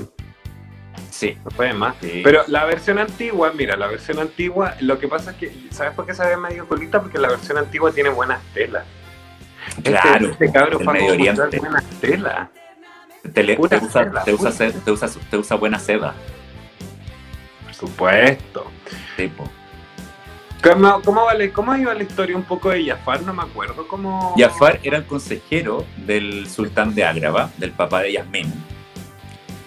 [1.10, 1.38] Sí.
[1.43, 1.95] No puede más.
[2.02, 2.22] sí.
[2.24, 6.06] Pero la versión antigua, mira, la versión antigua, lo que pasa es que, ¿sabes por
[6.06, 7.02] qué se ve medio colita?
[7.02, 8.86] Porque la versión antigua tiene buenas telas.
[9.84, 12.50] Claro, este, este cabro fue buenas telas.
[13.34, 14.51] Te, le- pura te usa, seda, te, usa,
[14.84, 16.13] te, usa, te usa buena seda.
[17.65, 18.65] Por supuesto.
[19.17, 19.49] Tipo.
[20.63, 23.21] ¿Cómo, cómo, vale, ¿Cómo iba la historia un poco de Jafar?
[23.21, 24.36] No me acuerdo cómo.
[24.38, 28.51] Jafar era el consejero del sultán de Ágrava, del papá de Yasmín.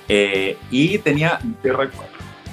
[0.08, 1.38] Eh, y tenía,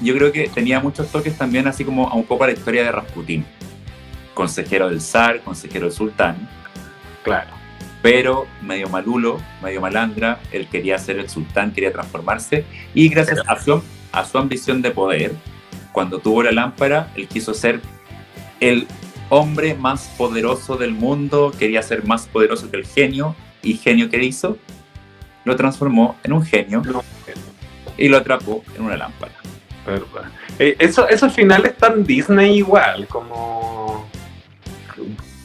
[0.02, 2.84] yo creo que tenía muchos toques también, así como a un poco a la historia
[2.84, 3.46] de Rasputín.
[4.34, 6.48] Consejero del zar, consejero del sultán,
[7.24, 7.50] Claro.
[8.02, 13.60] Pero medio malulo, medio malandra, él quería ser el sultán, quería transformarse, y gracias a
[13.60, 13.82] su,
[14.12, 15.34] a su ambición de poder,
[15.92, 17.82] cuando tuvo la lámpara, él quiso ser
[18.60, 18.88] el
[19.30, 24.24] hombre más poderoso del mundo, quería ser más poderoso que el genio, y genio que
[24.24, 24.58] hizo,
[25.46, 26.82] lo transformó en un genio
[27.98, 29.34] y lo atrapó en una lámpara.
[29.86, 30.32] verdad.
[30.58, 33.79] Eh, eso, esos finales tan Disney igual, como.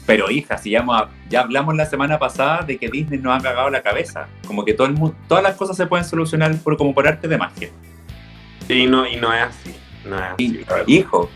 [0.05, 0.85] Pero hija, si ya,
[1.29, 4.73] ya hablamos la semana pasada de que Disney nos ha cagado la cabeza, como que
[4.73, 7.69] todo el mundo, todas las cosas se pueden solucionar por, como por arte de magia.
[8.69, 9.75] Y no, y no es así.
[10.05, 10.65] No es así.
[10.87, 10.95] Y-.
[10.97, 11.29] Hijo,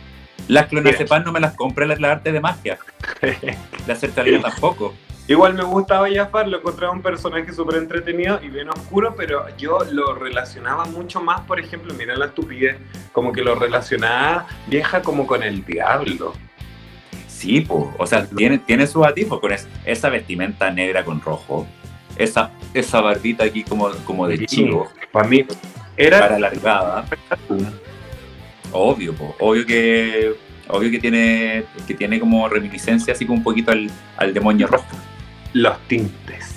[0.47, 2.77] las clonazepam no me las compré las la arte de magia.
[3.87, 4.93] La sertralina tampoco.
[5.27, 9.77] Igual me gustaba Jafar, lo encontraba un personaje súper entretenido y bien oscuro, pero yo
[9.91, 12.77] lo relacionaba mucho más, por ejemplo, mira la estupidez,
[13.11, 16.33] como que lo relacionaba vieja como con el diablo.
[17.39, 17.93] Sí, po.
[17.97, 21.65] o sea, tiene, tiene sus atisbos con es- esa vestimenta negra con rojo,
[22.17, 24.45] esa, esa barbita aquí como, como de Sí.
[24.45, 25.45] chivo, Para mí,
[25.95, 27.05] era cara alargada.
[28.71, 29.35] Obvio, po.
[29.39, 30.33] obvio que
[30.67, 34.85] obvio que tiene que tiene como reminiscencia así como un poquito al, al demonio rojo.
[35.53, 36.48] los tintes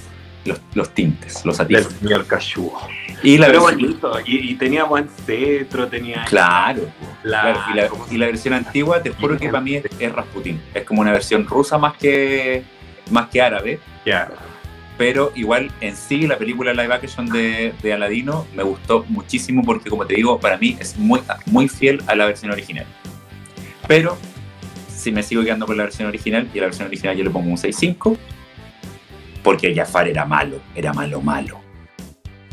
[0.45, 1.93] Los, los tintes, los atisbos.
[2.01, 2.77] señor Cachúo.
[3.23, 6.25] Y la Pero versión, bonito, y, y tenía buen cetro, tenía...
[6.25, 6.91] claro,
[7.23, 7.61] claro.
[7.73, 10.13] Y, la, ¿cómo se y la versión antigua, te juro que para mí es, es
[10.13, 10.61] Rasputín.
[10.75, 12.65] Es como una versión rusa más que
[13.11, 13.79] más que árabe.
[14.05, 14.29] Ya.
[14.99, 19.89] pero igual en sí la película live action de, de Aladino me gustó muchísimo porque
[19.91, 22.87] como te digo, para mí es muy, muy fiel a la versión original.
[23.87, 24.17] Pero
[24.89, 27.31] si me sigo quedando con la versión original y a la versión original yo le
[27.31, 28.17] pongo un 6.5
[29.43, 31.59] porque Jafar era malo, era malo, malo.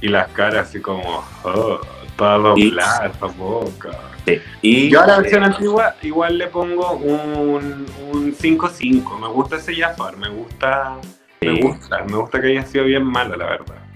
[0.01, 1.79] Y las caras así como, oh,
[2.17, 3.91] toda doblada esa boca.
[4.25, 4.37] Sí.
[4.61, 9.19] Y, Yo a la versión antigua igual le pongo un, un 5-5.
[9.19, 10.97] Me gusta ese Jafar, me gusta,
[11.41, 13.89] me gusta, me gusta que haya sido bien malo, la verdad.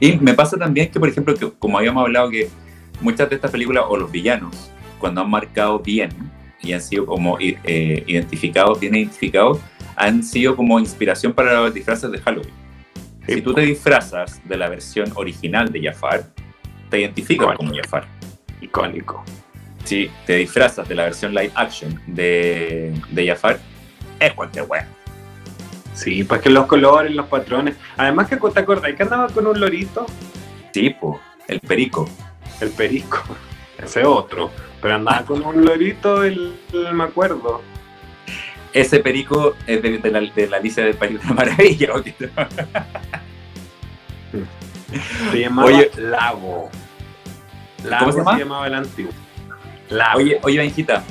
[0.00, 2.50] Y me pasa también que, por ejemplo, que como habíamos hablado, que
[3.00, 6.10] muchas de estas películas, o los villanos, cuando han marcado bien
[6.62, 9.58] y han sido como eh, identificados, bien identificados,
[9.96, 12.52] han sido como inspiración para los disfraces de Halloween.
[13.26, 16.24] Sí, si tú te disfrazas de la versión original de Jafar,
[16.90, 18.06] te identificas como Jafar.
[18.60, 19.24] Icónico.
[19.84, 23.58] Si te disfrazas de la versión live action de, de Jafar,
[24.20, 24.88] es cualquier wea.
[25.94, 27.76] Sí, pues que los colores, los patrones.
[27.96, 30.06] Además que te acordás que andaba con un lorito,
[30.72, 32.08] Sí, po, el perico.
[32.60, 33.22] el perico,
[33.78, 34.50] ese otro.
[34.82, 37.62] Pero andaba con un lorito, el, el- me acuerdo.
[38.74, 41.92] Ese perico es de, de la, de la Alicia del País de la Maravilla.
[45.30, 45.90] Se llamaba Oye.
[45.96, 46.70] Lago.
[47.84, 48.38] Lago ¿Cómo se llama?
[48.38, 49.12] llamaba el antiguo.
[49.90, 50.18] Lago.
[50.18, 51.04] Oye, oye, Benjita,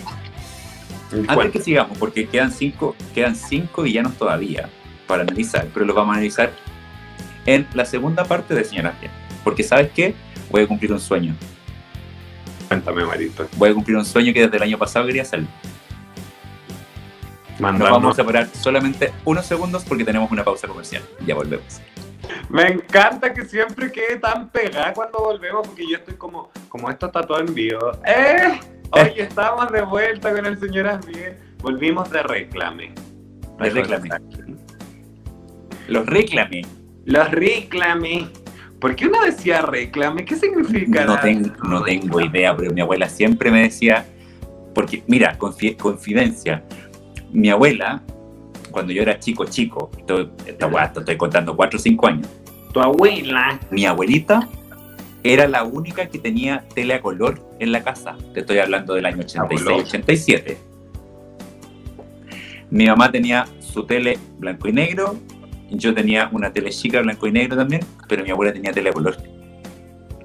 [1.12, 1.52] antes Cuenta.
[1.52, 4.70] que sigamos, porque quedan cinco, quedan cinco villanos todavía
[5.08, 6.52] para analizar, pero los vamos a analizar
[7.46, 9.12] en la segunda parte de Señora Bien.
[9.44, 10.16] Porque ¿sabes qué?
[10.50, 11.36] Voy a cumplir un sueño.
[12.68, 13.48] Cuéntame, Marito.
[13.58, 15.44] Voy a cumplir un sueño que desde el año pasado quería hacer.
[17.54, 21.04] Nos Mandarnos- vamos a separar solamente unos segundos porque tenemos una pausa comercial.
[21.26, 21.82] Ya volvemos.
[22.50, 27.08] Me encanta que siempre quede tan pegada cuando volvemos, porque yo estoy como, como esto
[27.08, 27.92] está todo en vivo.
[28.06, 28.60] ¡Eh!
[28.92, 31.36] Oye, estamos de vuelta con el señor Asbiel.
[31.60, 32.94] Volvimos de reclame.
[33.60, 34.10] De reclame.
[35.88, 36.62] Los reclamé.
[37.06, 38.28] Los reclame.
[38.80, 40.26] ¿Por qué uno decía reclame?
[40.26, 41.06] ¿Qué significa?
[41.06, 44.06] No tengo, no tengo idea, pero mi abuela siempre me decía,
[44.74, 46.64] porque mira, confi- confidencia,
[47.34, 48.02] mi abuela,
[48.72, 52.28] cuando yo era chico, chico, estoy, estoy contando 4 o 5 años,
[52.72, 53.60] Tu abuela.
[53.72, 54.48] mi abuelita
[55.24, 58.16] era la única que tenía tele a color en la casa.
[58.34, 60.58] Te estoy hablando del año 86-87.
[62.70, 65.16] Mi mamá tenía su tele blanco y negro,
[65.70, 68.94] yo tenía una tele chica blanco y negro también, pero mi abuela tenía tele a
[68.94, 69.18] color.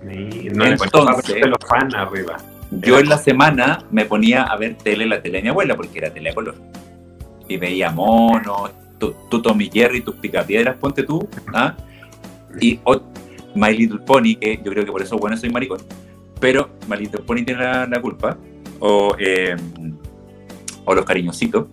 [0.02, 2.36] No le Entonces- ponía celofán arriba.
[2.70, 5.98] Yo en la semana me ponía a ver tele, la tele de mi abuela, porque
[5.98, 6.54] era tele a color.
[7.48, 11.74] Y veía monos, tú, tú Tommy Jerry, tus picapiedras, ponte tú, ¿ah?
[12.60, 13.00] Y o-
[13.54, 15.80] My Little Pony, que yo creo que por eso, bueno, soy maricón.
[16.40, 18.36] Pero My Little Pony tiene la, la culpa,
[18.78, 19.56] o, eh,
[20.84, 21.66] o los cariñositos.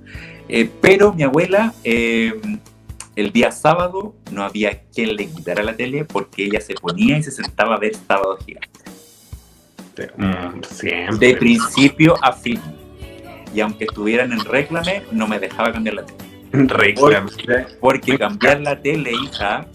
[0.48, 2.34] Eh, pero mi abuela, eh,
[3.16, 7.24] el día sábado, no había quien le quitara la tele porque ella se ponía y
[7.24, 8.70] se sentaba a ver Sábado Gigante
[10.18, 12.60] Mm, de principio a fin.
[13.56, 16.20] Y aunque estuvieran en réclame, no me dejaba cambiar la tele.
[16.52, 17.32] Reclame.
[17.80, 19.66] Porque cambiar la tele, hija,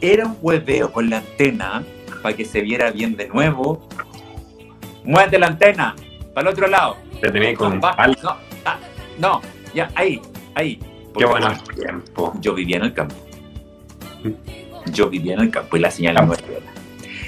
[0.00, 1.82] era un hueveo con la antena
[2.22, 3.88] para que se viera bien de nuevo.
[5.04, 5.96] Muévete la antena,
[6.32, 6.96] para el otro lado.
[7.20, 8.78] Te tenía con Va, no, ah,
[9.18, 9.40] no,
[9.74, 10.20] ya, ahí,
[10.54, 10.76] ahí.
[10.76, 12.32] Qué Porque bueno tiempo.
[12.40, 13.16] Yo vivía en el campo.
[14.92, 16.42] Yo vivía en el campo y la señal no era.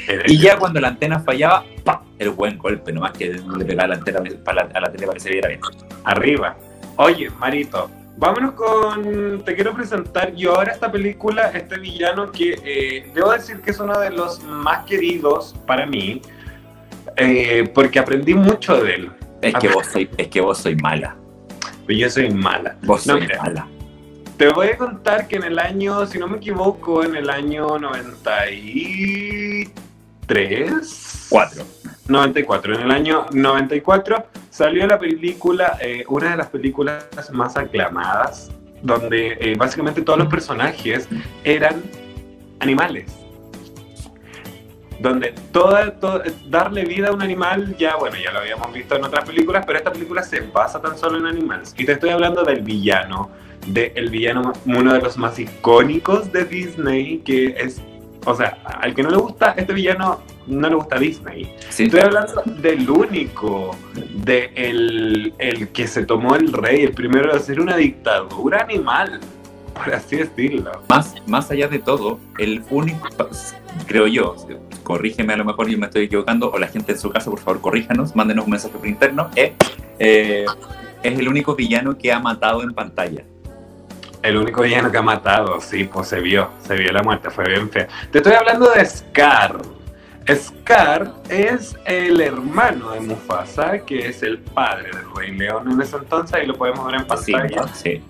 [0.26, 2.00] Y ya cuando la antena fallaba, ¡pam!
[2.18, 5.14] El buen golpe, nomás que le pegaba la antena para la- a la tele para
[5.14, 5.60] que se viera bien.
[6.04, 6.56] Arriba.
[6.96, 9.42] Oye, Marito, vámonos con.
[9.44, 13.80] Te quiero presentar yo ahora esta película, este villano que eh, debo decir que es
[13.80, 16.22] uno de los más queridos para mí,
[17.16, 19.10] eh, porque aprendí mucho de él.
[19.42, 21.16] Es que vos soy, es que vos soy mala.
[21.86, 22.76] Pero yo soy mala.
[22.82, 23.42] Vos No, soy mira.
[23.42, 23.66] mala.
[24.38, 27.78] Te voy a contar que en el año, si no me equivoco, en el año
[30.28, 31.26] 93.
[31.28, 31.64] Cuatro.
[32.08, 32.74] 94.
[32.74, 38.50] En el año 94 salió la película, eh, una de las películas más aclamadas,
[38.82, 41.08] donde eh, básicamente todos los personajes
[41.44, 41.82] eran
[42.60, 43.10] animales.
[45.00, 49.04] Donde toda, to- darle vida a un animal, ya bueno, ya lo habíamos visto en
[49.04, 51.74] otras películas, pero esta película se basa tan solo en animales.
[51.76, 53.30] Y te estoy hablando del villano,
[53.66, 57.80] del villano, uno de los más icónicos de Disney, que es,
[58.24, 61.54] o sea, al que no le gusta este villano, no le gusta Disney.
[61.68, 67.32] Sí, Estoy hablando del único, de el, el que se tomó el rey, el primero
[67.32, 69.20] de hacer una dictadura animal,
[69.74, 70.72] por así decirlo.
[70.88, 73.08] más, más allá de todo, el único,
[73.86, 74.36] creo yo,
[74.82, 77.40] corrígeme a lo mejor yo me estoy equivocando, o la gente en su casa, por
[77.40, 79.54] favor, corríjanos, mándenos un mensaje por interno, eh,
[79.98, 80.46] eh,
[81.02, 83.24] es el único villano que ha matado en pantalla.
[84.24, 87.46] El único villano que ha matado, sí, pues se vio, se vio la muerte, fue
[87.46, 87.86] bien fea.
[88.10, 89.58] Te estoy hablando de Scar.
[90.26, 95.96] Scar es el hermano de Mufasa, que es el padre del Rey León en ese
[95.96, 97.68] entonces, y lo podemos ver en pantalla.
[97.74, 98.02] Sí,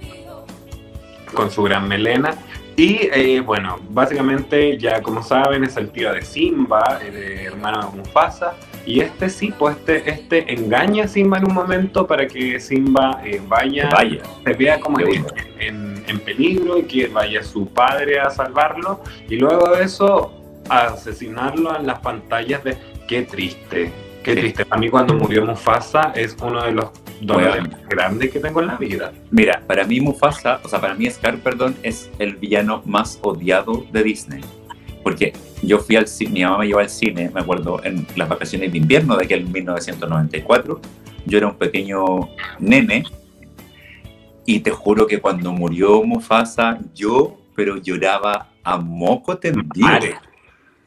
[1.34, 2.36] Con su gran melena.
[2.76, 7.96] Y eh, bueno, básicamente ya como saben es el tío de Simba, el hermano de
[7.98, 8.54] Mufasa.
[8.86, 13.20] Y este sí, pues este, este engaña a Simba en un momento para que Simba
[13.24, 14.22] eh, vaya, Vaya.
[14.44, 15.24] se vea como en,
[15.58, 19.00] en- en peligro y que vaya su padre a salvarlo.
[19.28, 20.34] Y luego de eso,
[20.68, 22.76] a asesinarlo en las pantallas de...
[23.08, 23.90] Qué triste,
[24.22, 24.40] qué Sí.
[24.40, 24.66] triste.
[24.70, 26.86] A mí cuando murió Mufasa es uno de los
[27.20, 27.68] dolores Bueno.
[27.76, 29.12] más grandes que tengo en la vida.
[29.30, 33.84] Mira, para mí Mufasa, o sea, para mí Scar, perdón, es el villano más odiado
[33.92, 34.42] de Disney.
[35.04, 38.28] Porque yo fui al cine, mi mamá me llevó al cine, me acuerdo, en las
[38.28, 40.80] vacaciones de invierno de aquel 1994.
[41.26, 43.04] Yo era un pequeño nene
[44.46, 49.86] y te juro que cuando murió Mufasa, yo, pero lloraba a moco tendido.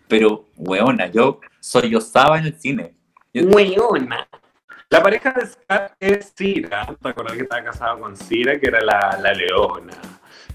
[0.08, 2.93] Pero, weona, yo sollozaba en el cine.
[3.34, 4.27] Yo- Weona.
[4.89, 6.88] La pareja de Scar es Cira.
[7.01, 9.93] ¿Te acuerdas que estaba casado con Cira, que era la, la leona?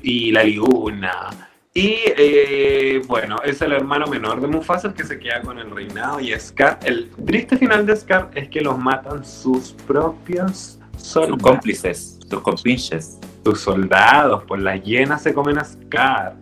[0.01, 1.51] Y la liguna.
[1.75, 5.71] Y eh, bueno, es el hermano menor de Mufasa el que se queda con el
[5.71, 6.21] reinado.
[6.21, 11.43] Y Scar, el triste final de Scar es que los matan sus propios sus soldados.
[11.43, 13.19] cómplices, sus compinches.
[13.45, 16.37] Sus soldados, por las llenas se comen a Scar.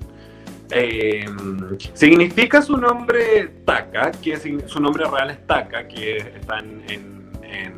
[0.72, 1.24] Eh,
[1.94, 7.74] significa su nombre Taka, que su nombre real es Taka, que está en, en- en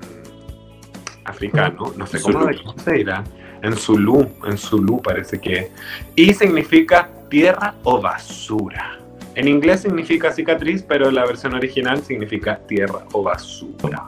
[1.24, 3.22] africano, no sé cómo, se dirá,
[3.62, 5.66] en Zulu, en Zulu parece que es.
[6.16, 8.98] Y significa tierra o basura.
[9.34, 14.04] En inglés significa cicatriz, pero en la versión original significa tierra o basura.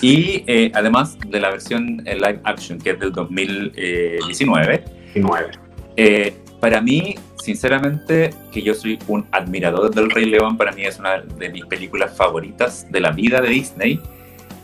[0.00, 4.84] Y eh, además de la versión eh, live action, que es del 2019,
[5.16, 5.50] nueve.
[5.96, 10.98] eh, para mí, sinceramente, que yo soy un admirador del Rey León, para mí es
[10.98, 14.00] una de mis películas favoritas de la vida de Disney.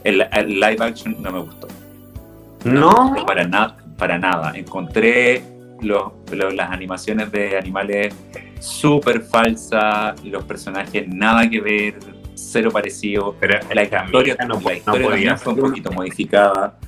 [0.05, 1.69] El, el live action no me gustó.
[2.65, 4.53] No, Para, nada para nada.
[4.57, 5.43] Encontré
[5.81, 8.15] los- los- las animaciones de animales
[8.61, 11.95] súper falsas, los personajes nada que ver,
[12.35, 13.35] cero parecido.
[13.39, 16.79] pero La historia, no, la no podía fue un poquito modificada.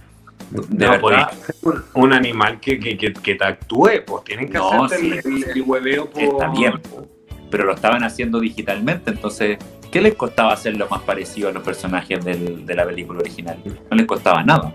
[0.50, 1.30] De no verdad.
[1.62, 5.32] un, un animal que, que, que, que te actúe, pues tienen que No, sí, el,
[5.44, 6.22] el- el hueveo por...
[6.22, 6.72] Está bien,
[7.52, 9.58] pero lo estaban haciendo digitalmente, entonces,
[9.92, 13.62] ¿qué les costaba hacerlo más parecido a los personajes del- de la película original?
[13.64, 14.72] No les costaba nada.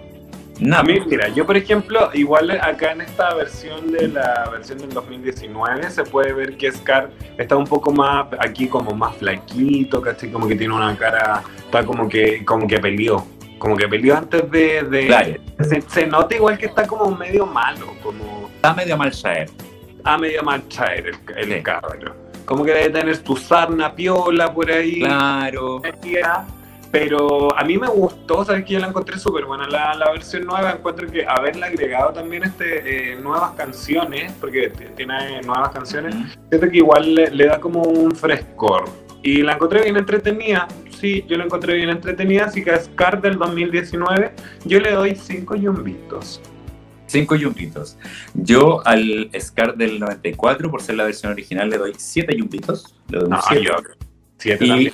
[0.74, 4.90] A mí, mira, yo por ejemplo, igual acá en esta versión de la versión del
[4.90, 10.32] 2019 se puede ver que Scar está un poco más, aquí como más flaquito, ¿cachai?
[10.32, 13.26] Como que tiene una cara, está como que, como que peleó,
[13.58, 14.84] como que peleó antes de...
[14.84, 18.50] de- Claro, se, se nota igual que está como medio malo, como...
[18.56, 19.50] está medio mal Shaer.
[20.06, 21.62] a medio marcha el, el Sí.
[21.64, 22.16] cabro.
[22.46, 25.00] Como que debe tener tu sarna piola por ahí.
[25.02, 25.82] Claro.
[26.92, 30.46] Pero a mí me gustó, sabes que yo la encontré súper buena la, la versión
[30.46, 30.72] nueva.
[30.72, 36.16] Encuentro que haberle agregado también este eh, nuevas canciones, porque tiene nuevas canciones,
[36.50, 38.86] siento que igual le, le da como un frescor.
[39.24, 40.68] Y la encontré bien entretenida.
[41.00, 42.46] Sí, yo la encontré bien entretenida.
[42.46, 44.32] Así que a Scar del 2019,
[44.66, 46.42] yo le doy 5 yumbitos.
[47.08, 47.98] Cinco yumbitos.
[48.34, 52.96] Yo al Scar del 94, por ser la versión original, le doy siete yumbitos.
[53.10, 53.66] Le doy un No, siete.
[53.66, 53.74] yo.
[54.46, 54.92] Siete Y-.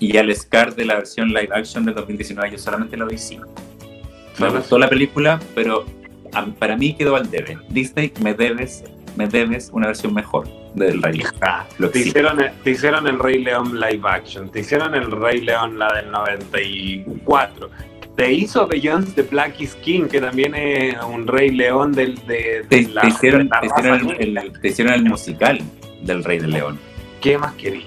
[0.00, 3.46] Y al Scar de la versión live action del 2019, yo solamente le doy 5.
[4.38, 5.86] Me gustó la película, pero
[6.32, 7.58] a- para mí quedó al debe.
[7.70, 8.84] Disney, me debes,
[9.16, 11.32] me debes una versión mejor del Rey León.
[11.40, 15.40] Ah, Lo te, hicieron, te hicieron el Rey León live action, te hicieron el Rey
[15.40, 17.70] León la del 94,
[18.14, 22.62] te hizo Beyoncé de Black is King, que también es un Rey León del, de,
[22.62, 25.60] de Te, la, te hicieron, de la te hicieron el, el- te hicieron el musical
[26.02, 26.78] del Rey del León.
[27.20, 27.86] ¿Qué más querí?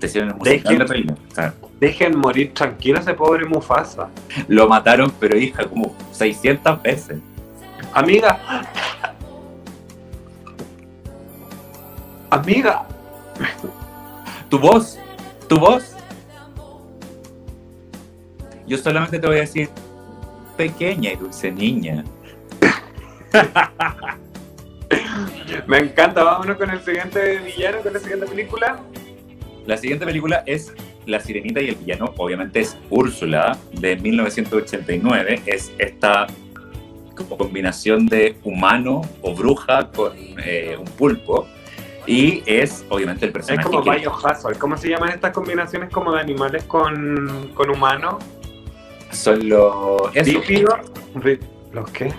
[0.00, 1.16] Te hicieron el musical Dejen-.
[1.30, 4.08] O sea, Dejen morir tranquilo ese pobre Mufasa.
[4.48, 7.18] lo mataron, pero hija, como 600 veces.
[7.92, 8.40] Amiga.
[12.30, 12.86] Amiga.
[14.48, 14.98] Tu voz,
[15.48, 15.94] tu voz.
[18.66, 19.68] Yo solamente te voy a decir,
[20.56, 22.04] pequeña y dulce niña.
[25.66, 28.78] Me encanta, vámonos con el siguiente villano, con la siguiente película.
[29.70, 30.74] La siguiente película es
[31.06, 32.12] La Sirenita y el Villano.
[32.16, 35.42] Obviamente es Úrsula de 1989.
[35.46, 36.26] Es esta
[37.14, 40.12] como combinación de humano o bruja con
[40.44, 41.46] eh, un pulpo.
[42.04, 44.56] Y es obviamente el Es personaje como que Biohazard.
[44.58, 48.16] ¿Cómo se llaman estas combinaciones como de animales con, con humanos?
[49.12, 50.12] son los...
[51.14, 51.38] Ri-
[51.72, 52.12] ¿Los qué?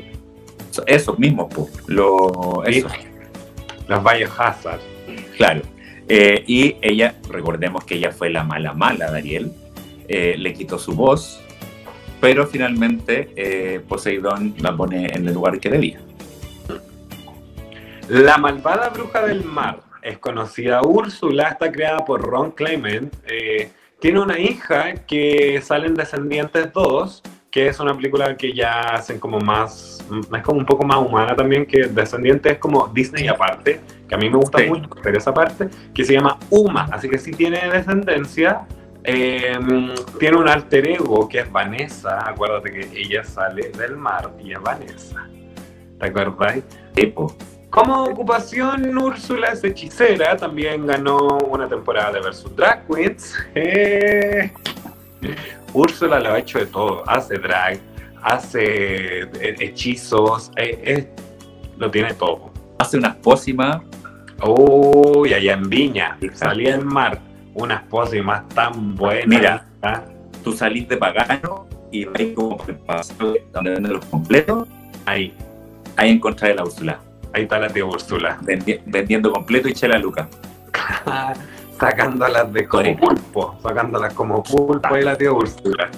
[0.88, 1.70] Esos mismos, po.
[1.88, 2.88] Lo, eso.
[3.90, 4.80] Las Biohazard.
[5.36, 5.62] Claro.
[6.14, 9.54] Eh, y ella, recordemos que ella fue la mala mala de Ariel,
[10.10, 11.42] eh, le quitó su voz,
[12.20, 16.02] pero finalmente eh, Poseidón la pone en el lugar que debía.
[18.10, 23.16] La malvada bruja del mar es conocida Úrsula, está creada por Ron Clement.
[24.02, 29.40] tiene una hija que salen Descendientes 2, que es una película que ya hacen como
[29.40, 30.06] más,
[30.36, 33.80] es como un poco más humana también, que Descendientes es como Disney aparte,
[34.12, 37.18] que a mí me gusta mucho, pero esa parte, que se llama Uma, así que
[37.18, 38.68] sí tiene descendencia.
[39.06, 44.52] Em, tiene un alter ego que es Vanessa, acuérdate que ella sale del mar y
[44.52, 45.30] es Vanessa.
[45.98, 46.60] ¿Te acuerdas?
[46.94, 47.34] Tipo.
[47.70, 53.34] Como ocupación, Úrsula es hechicera, también ganó una temporada de Versus Drag Queens.
[53.56, 54.52] Eh,
[55.72, 57.80] Úrsula lo ha hecho de todo, hace drag,
[58.22, 61.08] hace eh, hechizos, eh,
[61.78, 62.52] lo tiene todo.
[62.78, 63.82] Hace unas pócimas.
[64.44, 67.20] Uy, allá en Viña, salía en mar,
[67.54, 69.28] unas pócimas tan buenas.
[69.28, 70.02] Mira, ¿ah?
[70.44, 73.14] tú salís de pagano y vais como por el paso
[73.52, 74.68] donde venden los completos,
[75.06, 75.34] ahí,
[75.98, 77.00] ahí encontrás la Úrsula.
[77.34, 78.40] Ahí está la tía Úrsula.
[78.86, 80.28] vendiendo completo y chela Luca.
[81.80, 85.90] sacándolas de como pulpo, sacándolas como pulpo y la tía Úrsula.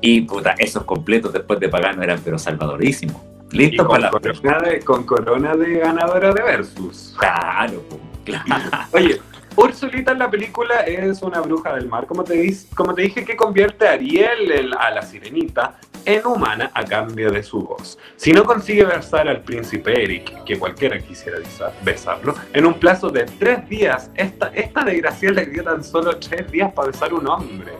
[0.00, 3.20] Y puta, esos completos después de Pagano eran pero salvadorísimos.
[3.52, 7.16] Listo para la corona de, con corona de ganadora de Versus.
[7.18, 7.82] Claro,
[8.24, 8.70] claro.
[8.92, 9.20] Oye,
[9.56, 13.36] Ursulita en la película es una bruja del mar, como te, como te dije, que
[13.36, 17.98] convierte a Ariel, a la sirenita, en humana a cambio de su voz.
[18.16, 21.38] Si no consigue besar al príncipe Eric, que cualquiera quisiera
[21.82, 26.50] besarlo, en un plazo de tres días, esta, esta desgracia le dio tan solo tres
[26.50, 27.72] días para besar un hombre,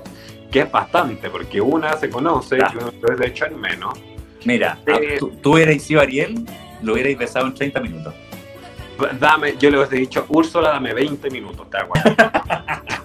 [0.51, 3.99] que es bastante, porque una se conoce y uno de hecho en menos.
[4.45, 6.47] Mira, eh, tú, tú hubierais sido Ariel,
[6.83, 8.15] lo hubierais besado en 30 minutos.
[9.19, 12.11] Dame, yo le hubiese dicho, Úrsula, dame 20 minutos, te aguanto.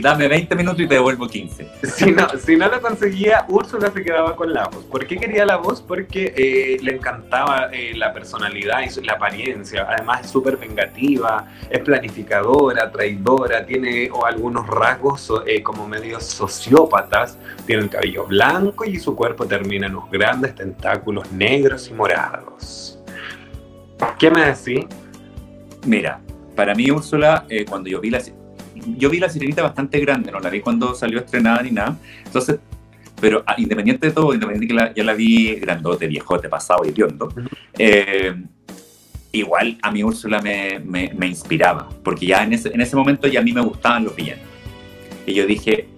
[0.00, 1.68] Dame 20 minutos y te devuelvo 15.
[1.84, 4.84] Si no, si no lo conseguía, Úrsula se quedaba con la voz.
[4.84, 5.80] ¿Por qué quería la voz?
[5.80, 9.86] Porque eh, le encantaba eh, la personalidad y la apariencia.
[9.88, 17.38] Además, es súper vengativa, es planificadora, traidora, tiene algunos rasgos eh, como medio sociópatas.
[17.64, 22.98] Tiene el cabello blanco y su cuerpo termina en unos grandes tentáculos negros y morados.
[24.18, 24.86] ¿Qué me decís?
[25.86, 26.20] Mira,
[26.56, 28.20] para mí Úrsula, cuando yo vi la
[28.74, 31.96] yo vi la sirenita bastante grande, no la vi cuando salió estrenada ni nada.
[32.24, 32.58] Entonces,
[33.20, 37.32] pero ah, independiente de todo, independiente que ya la vi grandote, viejote, pasado y piondo,
[37.78, 38.34] eh,
[39.30, 43.40] igual a mí Úrsula me, me, inspiraba, porque ya en ese, en ese momento ya
[43.40, 44.44] a mí me gustaban los villanos.
[45.24, 45.88] Y yo dije,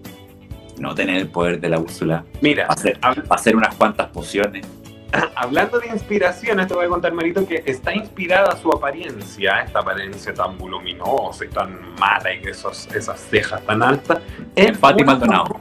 [0.78, 2.98] no tener el poder de la Úrsula, mira, hacer,
[3.30, 4.66] hacer unas cuantas pociones
[5.34, 10.34] hablando de inspiraciones, te voy a contar, Marito, que está inspirada su apariencia, esta apariencia
[10.34, 14.18] tan voluminosa y tan mala y esos, esas cejas tan altas,
[14.56, 15.58] en Fátima Maldonado.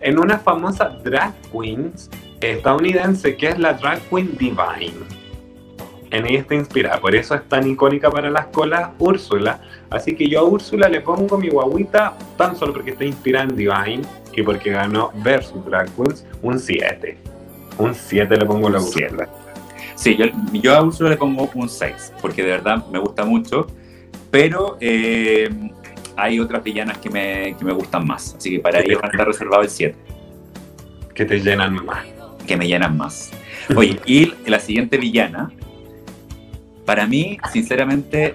[0.00, 1.92] En una famosa drag queen
[2.40, 4.94] estadounidense que es la drag queen Divine.
[6.10, 9.60] En ella está inspirada, por eso es tan icónica para las colas Úrsula.
[9.90, 13.56] Así que yo a Úrsula le pongo mi guaguita tan solo porque está inspirada en
[13.56, 17.25] Divine y porque ganó Versus Drag Queens un 7.
[17.78, 19.28] Un 7 le pongo la Úrsula.
[19.94, 23.66] Sí, yo, yo, a Úrsula le pongo un 6, porque de verdad me gusta mucho,
[24.30, 25.48] pero eh,
[26.16, 29.12] hay otras villanas que me, que me gustan más, así que para ello van a
[29.12, 29.96] estar reservado el 7.
[31.14, 32.04] Que te llenan más.
[32.46, 33.30] Que me llenan más.
[33.74, 35.50] Oye, y la siguiente villana,
[36.84, 38.34] para mí, sinceramente,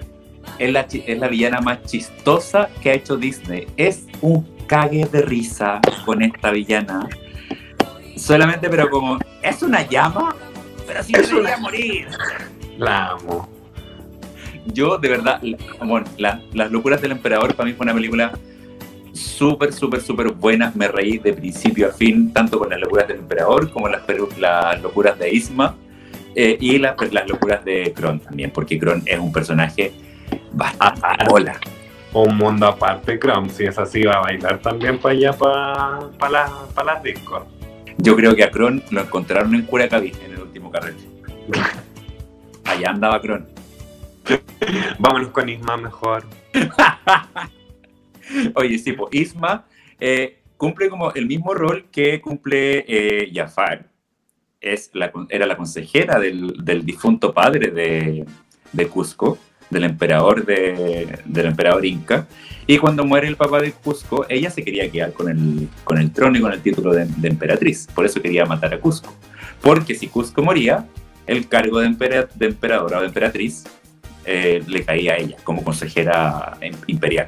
[0.57, 3.67] es la, es la villana más chistosa que ha hecho Disney.
[3.77, 7.07] Es un cague de risa con esta villana
[8.22, 10.36] Solamente, pero como, ¿es una llama?
[10.86, 12.07] Pero si no a morir.
[12.78, 13.49] La amo.
[14.67, 15.41] Yo, de verdad,
[15.84, 18.32] bueno, Las locuras del emperador para mí fue una película
[19.11, 20.72] súper, súper, súper buena.
[20.76, 24.03] Me reí de principio a fin, tanto con las locuras del emperador como las,
[24.38, 25.76] las locuras de Isma
[26.36, 29.93] eh, y las, las locuras de Kron también, porque Kron es un personaje
[30.53, 31.59] bastante hola.
[32.13, 36.49] Un mundo aparte, Kron, si es así, va a bailar también para allá, para, para,
[36.76, 37.61] para las discos.
[38.01, 41.03] Yo creo que a Kron lo encontraron en Curacaví en el último carrete.
[42.65, 43.47] Allá andaba Kron.
[44.99, 46.23] Vámonos con Isma mejor.
[48.55, 49.65] Oye, sí, pues Isma
[49.99, 53.91] eh, cumple como el mismo rol que cumple eh, Jafar.
[54.59, 58.25] Es la, era la consejera del, difunto padre de,
[58.71, 59.37] de Cusco
[59.72, 62.28] del emperador, de, del emperador inca.
[62.67, 66.11] Y cuando muere el papá de Cusco, ella se quería quedar con el, con el
[66.11, 67.88] trono y con el título de, emperatriz.
[67.93, 69.13] Por eso quería matar a Cusco.
[69.61, 70.86] Porque si Cusco moría,
[71.26, 73.63] el cargo de, de emperadora o de emperatriz
[74.26, 76.57] eh, le caía a ella como consejera
[76.88, 77.28] imperial.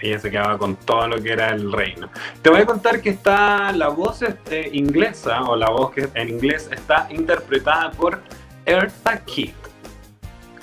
[0.00, 2.08] Ella se quedaba con todo lo que era el reino.
[2.42, 6.28] Te voy a contar que está la voz este, inglesa, o la voz que en
[6.28, 8.20] inglés está interpretada por
[8.66, 9.54] Eartha Kitt.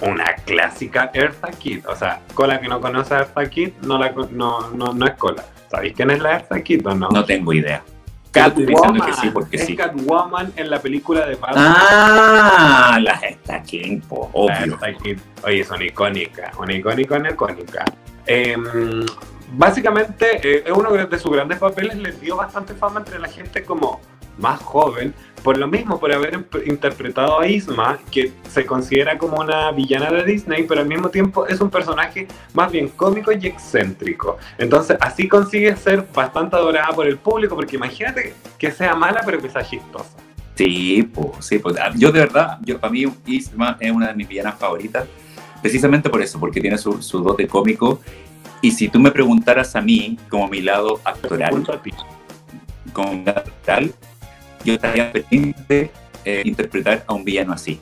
[0.02, 1.86] Una clásica Eartha Kitt.
[1.88, 5.14] O sea, cola que no conoce a Eartha Kitt no, la, no, no, no es
[5.16, 5.44] cola.
[5.70, 7.10] ¿Sabéis quién es la Eartha Kitt o no?
[7.10, 7.84] No tengo idea.
[8.32, 9.02] Catwoman.
[9.02, 11.76] Que sí porque es Catwoman en la película de Batman.
[11.78, 14.78] Ah, la Eartha Kitt, obvio.
[14.82, 15.20] La Kitt.
[15.44, 16.56] Oye, son icónicas.
[16.58, 17.86] Una icónica, una icónica.
[18.26, 19.06] Em,
[19.54, 23.64] básicamente, eh, es uno de sus grandes papeles, le dio bastante fama entre la gente
[23.64, 24.00] como
[24.40, 25.14] más joven,
[25.44, 30.24] por lo mismo, por haber interpretado a Isma, que se considera como una villana de
[30.24, 34.38] Disney, pero al mismo tiempo es un personaje más bien cómico y excéntrico.
[34.58, 39.42] Entonces, así consigue ser bastante adorada por el público, porque imagínate que sea mala, pero
[39.42, 40.18] que sea chistosa.
[40.56, 41.78] Sí, pues, sí, pues.
[41.96, 45.08] Yo de verdad, yo para mí Isma es una de mis villanas favoritas
[45.62, 48.00] Precisamente por eso, porque tiene su, su dote cómico.
[48.62, 51.64] Y si tú me preguntaras a mí, como mi lado actoral,
[52.94, 53.24] como
[53.66, 53.94] tal,
[54.64, 55.92] yo estaría feliz de
[56.26, 57.80] eh, interpretar a un villano así.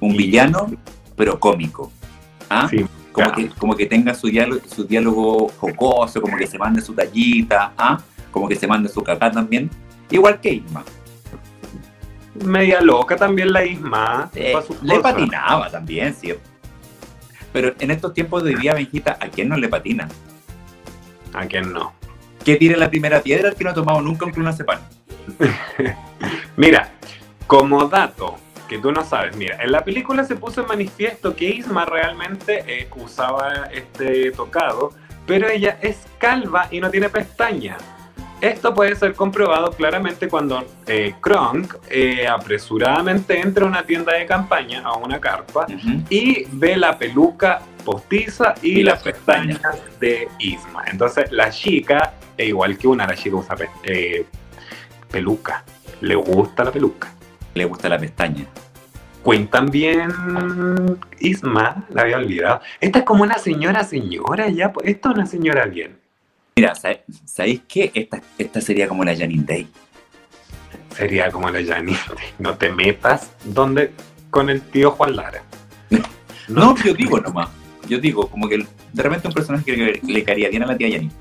[0.00, 0.70] Un villano,
[1.16, 1.92] pero cómico.
[2.50, 2.68] ¿Ah?
[3.12, 6.92] como, que, como que tenga su diálogo, su diálogo jocoso, como que se mande su
[6.92, 8.00] tallita, ¿ah?
[8.30, 9.70] como que se mande su cacá también.
[10.10, 10.84] Igual que Isma.
[12.44, 14.30] Media loca también la Isma.
[14.34, 16.32] Eh, le patinaba también, sí
[17.54, 20.08] pero en estos tiempos de día, Benjita, ¿a quién no le patina?
[21.32, 21.92] ¿A quién no?
[22.44, 24.80] ¿Qué tire la primera piedra el que no ha tomado nunca un clonazepam?
[26.56, 26.90] Mira,
[27.46, 28.36] como dato
[28.68, 32.64] que tú no sabes, mira, en la película se puso en manifiesto que Isma realmente
[32.66, 34.92] eh, usaba este tocado,
[35.26, 37.82] pero ella es calva y no tiene pestañas.
[38.40, 44.26] Esto puede ser comprobado claramente cuando eh, Kronk eh, apresuradamente entra a una tienda de
[44.26, 45.66] campaña, a una carpa,
[46.10, 49.60] y ve la peluca postiza y, las pestañas
[50.00, 50.84] de Isma.
[50.90, 54.26] Entonces la chica, e igual que una, la chica usa eh,
[55.14, 55.64] peluca.
[56.00, 57.14] Le gusta la peluca.
[57.54, 58.46] Le gusta la pestaña.
[59.24, 60.10] Queen también,
[61.20, 62.60] Isma, la había olvidado.
[62.80, 64.72] Esta es como una señora, señora, ya.
[64.72, 65.96] Pues, esto es una señora bien.
[66.56, 67.90] Mira, ¿sabéis qué?
[67.94, 69.68] Esta, esta sería como la Janine Day.
[70.94, 72.26] Sería como la Janine Day.
[72.38, 73.92] No te metas donde
[74.30, 75.42] con el tío Juan Lara.
[76.48, 77.48] no, yo digo nomás.
[77.88, 80.90] Yo digo, como que de repente un personaje que le, caería bien a la tía
[80.90, 81.12] Janine.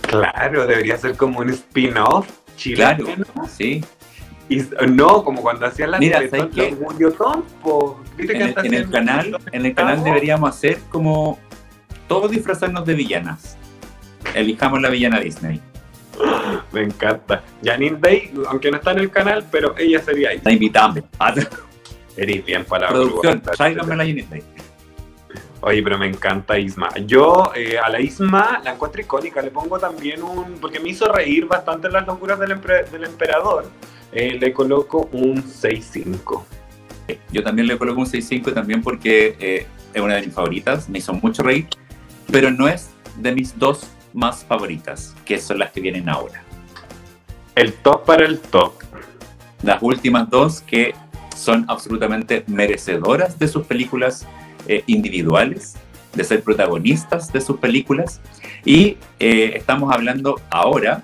[0.00, 3.04] Claro, debería ser como un spin-off chileno.
[3.04, 3.84] Claro, sí.
[4.48, 6.68] Y, no, como cuando hacían la Mira, ¿sabes qué?
[6.68, 6.78] En,
[8.64, 11.38] en, el canal, en el canal deberíamos hacer como
[12.06, 13.56] todos disfrazarnos de villanas
[14.34, 15.60] elijamos la villana Disney.
[16.72, 17.42] Me encanta.
[17.62, 20.40] Janine Day, aunque no está en el canal, pero ella sería ahí.
[20.44, 21.00] La invitamos.
[22.16, 24.42] Eres bien para Producción, tráigame la Janine Day.
[25.66, 26.90] Oye, pero me encanta Isma.
[27.06, 29.40] Yo eh, a la Isma la encuentro icónica.
[29.40, 30.58] Le pongo también un.
[30.60, 32.60] Porque me hizo reír bastante las locuras del,
[32.92, 33.70] del emperador.
[34.12, 36.42] Eh, le coloco un 6-5.
[37.32, 40.86] Yo también le coloco un 6-5 también porque eh, es una de mis favoritas.
[40.90, 41.66] Me hizo mucho reír.
[42.30, 46.42] Pero no es de mis dos más favoritas, que son las que vienen ahora.
[47.54, 48.74] El top para el top.
[49.62, 50.94] Las últimas dos que
[51.34, 54.26] son absolutamente merecedoras de sus películas
[54.68, 55.74] eh, individuales,
[56.14, 58.20] de ser protagonistas de sus películas.
[58.64, 61.02] Y eh, estamos hablando ahora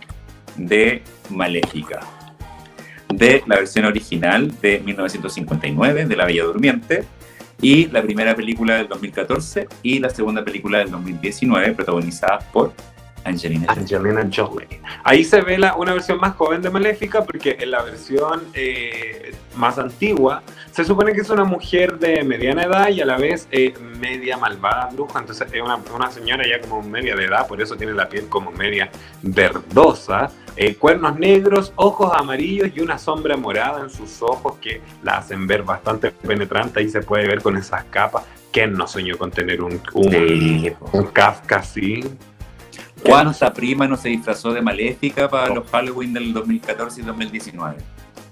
[0.57, 2.01] de Maléfica,
[3.09, 7.05] de la versión original de 1959, de La Bella Durmiente,
[7.63, 12.73] y la primera película del 2014 y la segunda película del 2019, protagonizadas por
[13.25, 13.75] Angelina
[14.35, 14.81] Jolie.
[15.05, 19.35] Ahí se ve la, una versión más joven de Maléfica porque en la versión eh,
[19.57, 20.43] más antigua
[20.73, 24.37] se supone que es una mujer de mediana edad y a la vez eh, media
[24.37, 25.19] malvada bruja.
[25.19, 28.29] Entonces es una, una, señora ya como media de edad, por eso tiene la piel
[28.29, 28.91] como media
[29.23, 35.19] verdosa, eh, cuernos negros, ojos amarillos y una sombra morada en sus ojos que la
[35.19, 36.81] hacen ver bastante penetrante.
[36.81, 38.25] Ahí se puede ver con esas capas.
[38.53, 42.03] ¿Quién no soñó con tener un, un, un Kafka así?
[43.03, 47.77] ¿Cuánta prima no se disfrazó de maléfica para los Halloween del 2014 y 2019?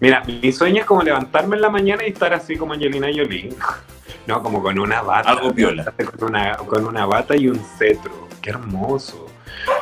[0.01, 3.51] Mira, mi sueño es como levantarme en la mañana y estar así como Angelina Jolie.
[4.26, 5.30] No, como con una bata.
[5.30, 5.90] Algo piola.
[6.18, 8.28] Con una, con una bata y un cetro.
[8.42, 9.26] Qué hermoso.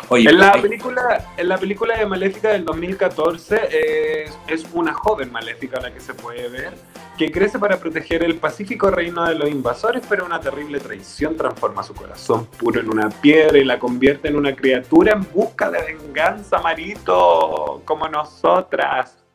[0.08, 5.80] Oye, en, la película, en la película de Maléfica del 2014 es una joven maléfica
[5.80, 6.74] la que se puede ver,
[7.18, 11.82] que crece para proteger el pacífico reino de los invasores, pero una terrible traición transforma
[11.82, 15.82] su corazón puro en una piedra y la convierte en una criatura en busca de
[15.82, 19.25] venganza, Marito, como nosotras.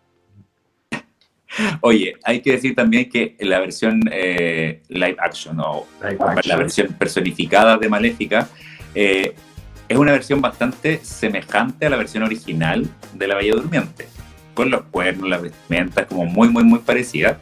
[1.82, 6.94] Oye, hay que decir también que la versión eh, live action o Live la versión
[6.94, 8.48] personificada de Maléfica
[8.96, 9.34] eh,
[9.88, 14.08] es una versión bastante semejante a la versión original de La Bella Durmiente,
[14.54, 17.40] con los cuernos, las vestimentas, como muy, muy, muy parecida.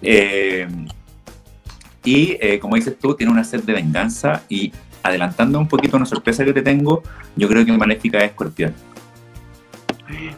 [0.00, 0.66] Eh,
[2.02, 6.42] y como dices tú, tiene una sed de venganza y adelantando un poquito una sorpresa
[6.42, 7.02] que te tengo,
[7.36, 8.74] yo creo que Maléfica es escorpión,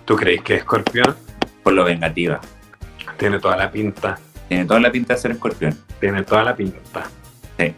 [0.04, 1.16] ¿Tú crees que Escorpión
[1.62, 2.40] por lo vengativa.
[3.22, 4.18] Tiene toda la pinta?
[4.48, 5.78] Tiene toda la pinta de ser escorpión.
[6.00, 7.08] Tiene toda la pinta.
[7.56, 7.72] Sí.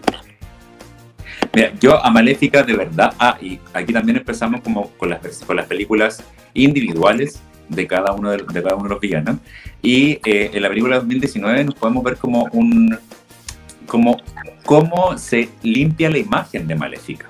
[1.55, 5.57] Mira, yo a Maléfica de verdad, ah, y aquí también empezamos como con las, con
[5.57, 6.25] las películas
[6.55, 9.37] individuales de cada uno de, de cada uno de los villanos.
[9.83, 12.99] Y eh, en la película 2019 nos podemos ver como un
[13.87, 14.17] como
[14.65, 17.29] cómo se limpia la imagen de Maléfica.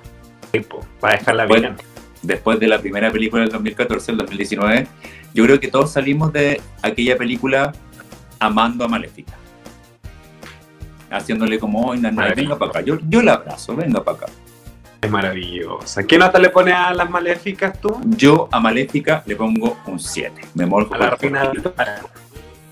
[1.00, 1.70] Para dejarla Bueno.
[1.70, 1.76] bien.
[2.22, 4.86] Después de la primera película del 2014, el 2019,
[5.34, 7.72] yo creo que todos salimos de aquella película
[8.38, 9.34] amando a Maléfica.
[11.10, 12.80] Haciéndole como, "Oye, nana, venga para acá.
[12.80, 14.26] Yo, yo la abrazo, venga para acá.
[15.04, 16.02] Es maravillosa.
[16.04, 18.00] ¿Qué nota le pones a las maléficas tú?
[18.06, 20.40] Yo a Maléfica le pongo un 7.
[20.54, 21.52] Me morjo A la reina.
[21.76, 22.00] Para.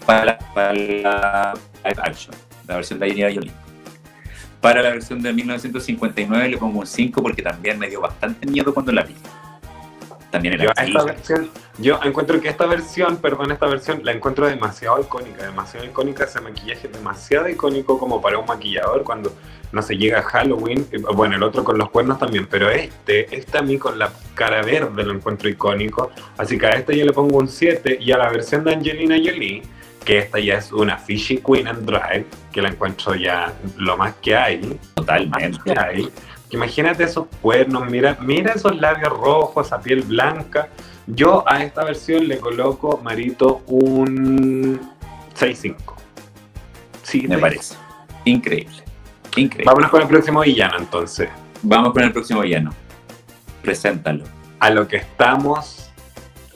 [0.06, 1.54] para, para la
[1.84, 2.34] action,
[2.66, 3.52] la versión de Angelina Jolie.
[4.62, 8.72] Para la versión de 1959 le pongo un 5 porque también me dio bastante miedo
[8.72, 9.14] cuando la vi.
[10.32, 14.12] También Yo, era a esta versión, yo encuentro que esta versión, perdón, esta versión la
[14.12, 19.30] encuentro demasiado icónica, demasiado icónica, ese maquillaje es demasiado icónico como para un maquillador cuando
[19.72, 23.36] no se llega a Halloween, eh, bueno, el otro con los cuernos también, pero este,
[23.36, 27.04] este a mí con la cara verde lo encuentro icónico, así que a este yo
[27.04, 29.62] le pongo un 7 y a la versión de Angelina Jolie,
[30.02, 34.14] que esta ya es una Fishy Queen and Drive, que la encuentro ya lo más
[34.22, 35.58] que hay, totalmente.
[35.62, 36.08] que hay.
[36.52, 40.68] Imagínate esos cuernos, mira, mira esos labios rojos, esa piel blanca.
[41.06, 44.78] Yo a esta versión le coloco, Marito, un
[45.34, 45.74] 6-5.
[47.02, 47.74] Sí, Me parece.
[48.24, 48.84] Increíble.
[49.34, 49.64] Increíble.
[49.64, 51.28] Vámonos con el próximo villano entonces.
[51.62, 52.70] Vamos con el próximo villano.
[53.62, 54.24] Preséntalo.
[54.60, 55.90] A lo que estamos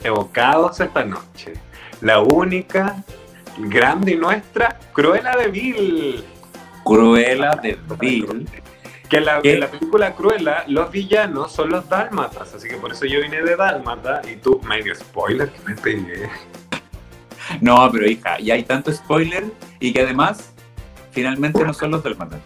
[0.03, 1.53] evocados esta noche.
[2.01, 3.03] La única,
[3.57, 6.23] grande y nuestra, Cruella de Vil.
[6.83, 8.47] Cruella de Vil.
[9.09, 13.05] Que en la, la película Cruella, los villanos son los dálmatas, así que por eso
[13.05, 16.29] yo vine de dálmata y tú, medio spoiler que me pegué.
[17.61, 19.45] No, pero hija, ya hay tanto spoiler
[19.79, 20.53] y que además,
[21.11, 22.39] finalmente no son los del matar.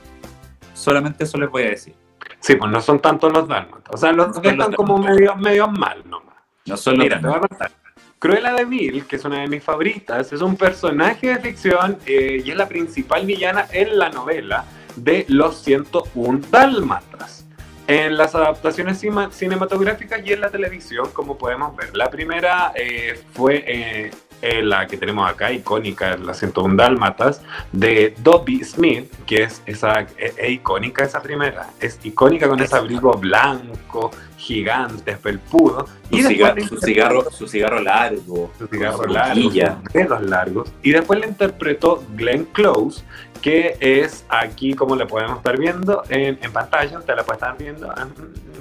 [0.75, 1.95] Solamente eso les voy a decir.
[2.39, 4.99] Sí, pues no son tantos los dálmatas, o sea, los No que están los como
[4.99, 6.35] medio, medio mal nomás.
[6.67, 7.71] No son los Mira, te voy a contar.
[8.19, 12.43] Cruella de Vil, que es una de mis favoritas, es un personaje de ficción eh,
[12.45, 14.63] y es la principal villana en la novela
[14.95, 17.45] de Los 101 Dálmatas.
[17.87, 21.95] En las adaptaciones cinematográficas y en la televisión, como podemos ver.
[21.95, 24.11] La primera eh, fue eh,
[24.41, 30.07] eh, la que tenemos acá, icónica, la 101 Dálmatas, de Dobby Smith, que es esa,
[30.17, 31.67] es, es icónica esa primera.
[31.79, 35.85] Es icónica con ese abrigo blanco, gigante, felpudo.
[36.09, 39.53] Su, cigarro, le su, cigarro, su cigarro largo, su cigarro largo, sus
[39.93, 40.73] dedos largos.
[40.81, 43.03] Y después le interpretó Glenn Close,
[43.41, 47.57] que es aquí, como le podemos estar viendo en, en pantalla, usted la puede estar
[47.57, 48.07] viendo, ah,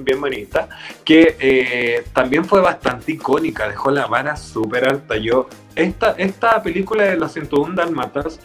[0.01, 0.69] bien bonita,
[1.05, 5.17] que eh, también fue bastante icónica, dejó la vara súper alta.
[5.17, 8.41] Yo, esta, esta película de los 101 Dalmatas,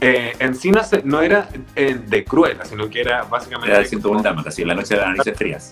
[0.00, 3.70] eh, en sí no, se- no era eh, de Cruella, sino que era básicamente...
[3.70, 5.70] Era el 101 Dálmatas, sí, la noche de las narices frías.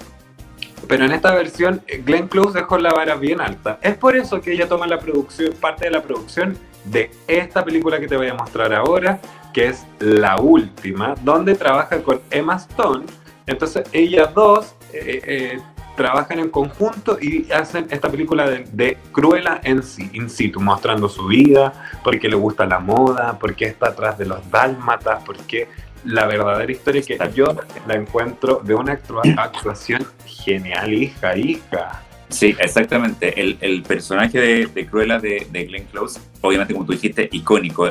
[0.89, 3.79] Pero en esta versión, Glenn Close dejó la vara bien alta.
[3.83, 7.99] Es por eso que ella toma la producción, parte de la producción de esta película
[7.99, 9.19] que te voy a mostrar ahora,
[9.57, 13.07] que es la última, donde trabaja con Emma Stone.
[13.47, 15.59] Entonces, ellas dos eh, eh,
[15.97, 21.09] trabajan en conjunto y hacen esta película de, de Cruella en sí, in situ, mostrando
[21.09, 21.73] su vida,
[22.05, 25.69] por qué le gusta la moda, por qué está atrás de los dálmatas, por qué
[26.05, 27.47] la verdadera historia que yo
[27.87, 32.03] la encuentro de una actua- actuación genial, hija, hija.
[32.29, 33.41] Sí, exactamente.
[33.41, 37.89] El, el personaje de, de Cruella de, de Glenn Close, obviamente como tú dijiste, icónico.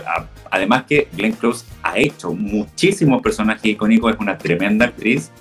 [0.49, 5.31] Además que Glenn Close ha hecho muchísimos personajes icónicos, es una tremenda actriz,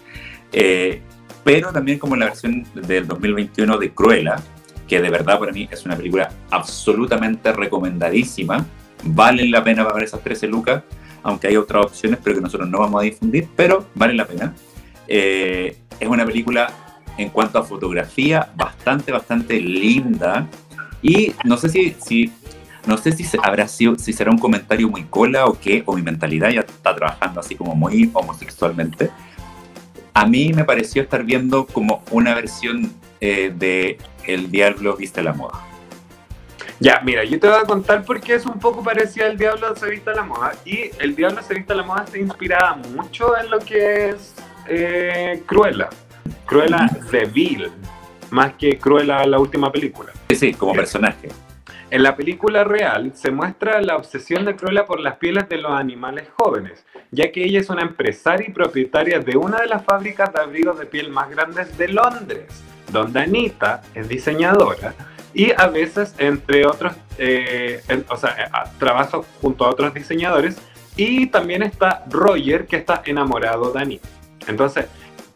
[0.53, 1.01] eh,
[1.43, 4.37] pero también como la versión del 2021 de Cruella,
[4.89, 8.67] que de verdad para mí es una película absolutamente recomendadísima,
[9.03, 10.83] valen la pena pagar esas 13 lucas,
[11.23, 14.55] aunque hay otras opciones, pero que nosotros no vamos a difundir, pero valen la pena.
[15.09, 16.73] Eh, es una película
[17.17, 20.47] en cuanto a fotografía bastante, bastante linda.
[21.03, 22.33] Y no sé si
[22.87, 25.95] no sé si se- habrá sido, si será un comentario muy cola o qué, o
[25.97, 29.11] mi mentalidad ya está trabajando así como muy homosexualmente.
[30.13, 35.33] A mí me pareció estar viendo como una versión eh, de El Diablo Viste la
[35.33, 35.61] Moda.
[36.81, 39.75] Ya, mira, yo te voy a contar por qué es un poco parecido al Diablo
[39.77, 40.53] se vista a la moda.
[40.65, 44.35] Y el Diablo se vista a la moda está inspirada mucho en lo que es
[44.69, 45.89] eh, Cruella.
[46.47, 47.71] Cruella de Vil,
[48.31, 50.13] más que Cruella la última película.
[50.31, 51.29] Sí, sí, como personaje.
[51.95, 55.71] En la película real se muestra la obsesión de Cruella por las pieles de los
[55.71, 60.33] animales jóvenes, ya que ella es una empresaria y propietaria de una de las fábricas
[60.33, 62.47] de abrigos de piel más grandes de Londres,
[62.91, 64.93] donde Anita es diseñadora
[65.33, 70.57] y a veces, entre otros, eh, o sea, eh, trabaja junto a otros diseñadores
[70.97, 74.09] y también está Roger, que está enamorado de Anita.
[74.49, 74.87] Entonces,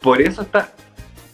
[0.01, 0.73] por eso está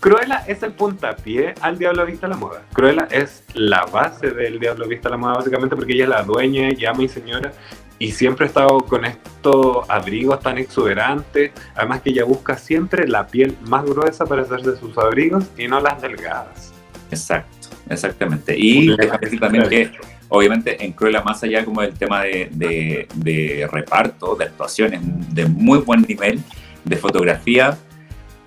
[0.04, 2.60] Cruella es el puntapié al Diablo Vista a la Moda.
[2.74, 6.22] Cruella es la base del Diablo Vista a la Moda, básicamente porque ella es la
[6.22, 7.52] dueña, llama y señora,
[7.98, 11.52] y siempre ha estado con estos abrigos tan exuberantes.
[11.74, 15.80] Además que ella busca siempre la piel más gruesa para hacerse sus abrigos y no
[15.80, 16.74] las delgadas.
[17.10, 18.54] Exacto, exactamente.
[18.58, 19.90] Y déjame decir también que,
[20.28, 25.00] obviamente, en Cruella, más allá como del tema de, de- de reparto, de actuaciones
[25.34, 26.42] de muy buen nivel,
[26.84, 27.78] de fotografía,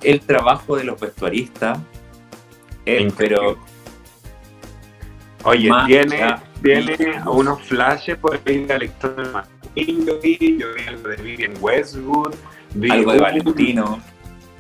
[0.08, 1.80] el trabajo de los vestuaristas,
[2.86, 3.16] es, Increíble.
[3.18, 3.58] pero
[5.44, 6.44] Oye, tiene, allá.
[6.62, 11.54] tiene unos flashes por ahí de Alexander McQueen, yo vi, yo vi algo de Vivian
[11.60, 12.36] Westwood,
[12.74, 14.02] vi algo de Valentino.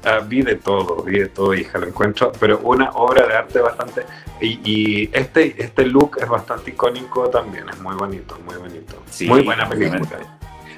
[0.03, 3.59] Ah, vi de todo, vi de todo, hija, lo encuentro, pero una obra de arte
[3.59, 4.05] bastante.
[4.39, 9.01] Y, y este, este look es bastante icónico también, es muy bonito, muy bonito.
[9.09, 10.01] Sí, muy buena película.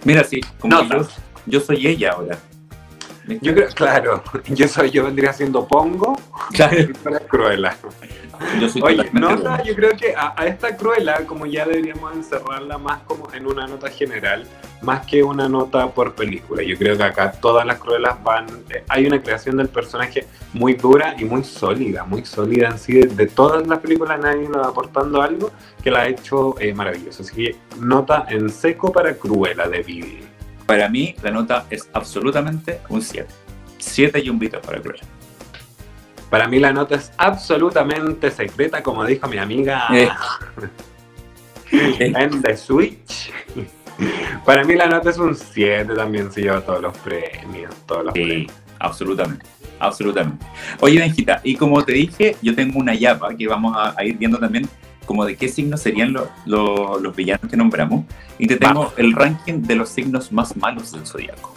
[0.04, 1.08] Mira, sí, como No, yo,
[1.46, 2.40] yo soy ella ahora.
[3.42, 6.16] Yo creo, claro, yo soy, yo vendría siendo Pongo
[6.54, 7.76] Claro, eres Cruella.
[8.60, 12.78] yo soy Oye, nota, yo creo que a, a esta Cruella, como ya deberíamos encerrarla
[12.78, 14.46] más como en una nota general,
[14.82, 16.64] más que una nota por película.
[16.64, 20.74] Yo creo que acá todas las Cruellas van, eh, hay una creación del personaje muy
[20.74, 22.94] dura y muy sólida, muy sólida en sí.
[22.94, 25.52] De, de todas las películas nadie nos va aportando algo
[25.84, 27.24] que la ha hecho eh, maravilloso.
[27.24, 30.29] Así que nota en seco para Cruella de Vivi.
[30.70, 33.28] Para mí, la nota es absolutamente un 7.
[33.80, 35.04] 7 y un bito para Cruella.
[36.30, 40.10] Para mí la nota es absolutamente secreta, como dijo mi amiga Eh.
[41.72, 43.32] en The Switch.
[44.46, 48.14] Para mí la nota es un 7 también, se lleva todos los premios, todos los
[48.14, 48.54] Sí, premios.
[48.80, 49.46] absolutamente.
[49.80, 50.46] Absolutamente.
[50.82, 54.18] Oye, Benjita, y como te dije, yo tengo una yapa que vamos a, a ir
[54.18, 54.68] viendo también
[55.10, 58.06] como de qué signos serían lo- lo- los villanos que nombramos.
[58.38, 58.94] Y te tengo Vamos.
[58.98, 61.52] el ranking de los signos más malos del zodiaco.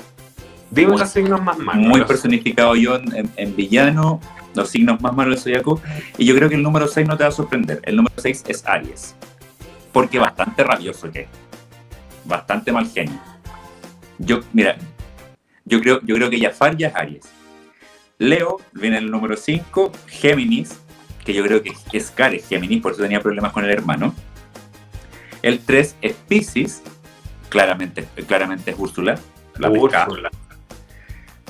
[0.70, 1.86] Dime los signos más malos.
[1.86, 4.22] Muy personificado yo en, en- en villano,
[4.55, 5.82] los signos más malos del zodiaco.
[6.16, 7.82] Y yo creo que el número 6 no te va a sorprender.
[7.84, 9.14] El número 6 es Aries.
[9.92, 11.28] Porque bastante rabioso que es.
[12.24, 13.20] Bastante mal genio.
[14.18, 14.76] Yo, mira,
[15.66, 17.26] yo creo, yo creo que Jafar ya es Aries.
[18.16, 20.78] Leo viene el número 5, Géminis,
[21.24, 24.14] que yo creo que es Care Géminis, por eso tenía problemas con el hermano.
[25.42, 26.82] El 3 es Pisces,
[27.48, 29.18] claramente, claramente es Úrsula,
[29.58, 29.70] la.
[29.70, 30.30] Úrsula,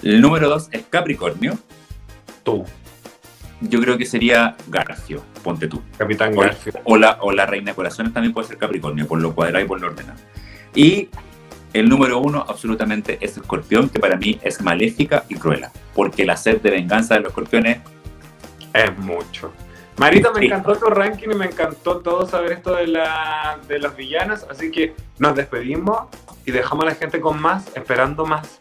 [0.03, 1.59] El número 2 es Capricornio,
[2.43, 2.65] tú,
[3.61, 5.83] yo creo que sería Garfio, ponte tú.
[5.97, 6.79] Capitán O, Garfield.
[6.85, 9.69] o la, o la Reina de Corazones también puede ser Capricornio, por lo cuadrado y
[9.69, 10.19] por lo ordenado.
[10.75, 11.09] Y
[11.73, 16.37] el número uno absolutamente es Escorpión, que para mí es maléfica y cruela, porque la
[16.37, 17.79] sed de venganza de los escorpiones
[18.73, 19.53] Es mucho.
[19.99, 23.95] Marita, me encantó tu ranking y me encantó todo saber esto de, la, de los
[23.95, 26.09] villanos, así que nos despedimos
[26.47, 28.59] y dejamos a la gente con más, esperando más.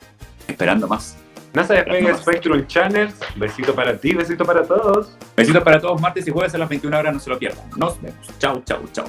[0.47, 1.17] esperando más.
[1.53, 2.15] No se despegue.
[2.15, 3.15] Spectrum Channels.
[3.35, 5.17] Besito para ti, besito para todos.
[5.35, 7.69] Besitos para todos, martes y jueves a las 21 horas, no se lo pierdan.
[7.75, 8.27] Nos vemos.
[8.39, 9.05] Chau, chau, chau.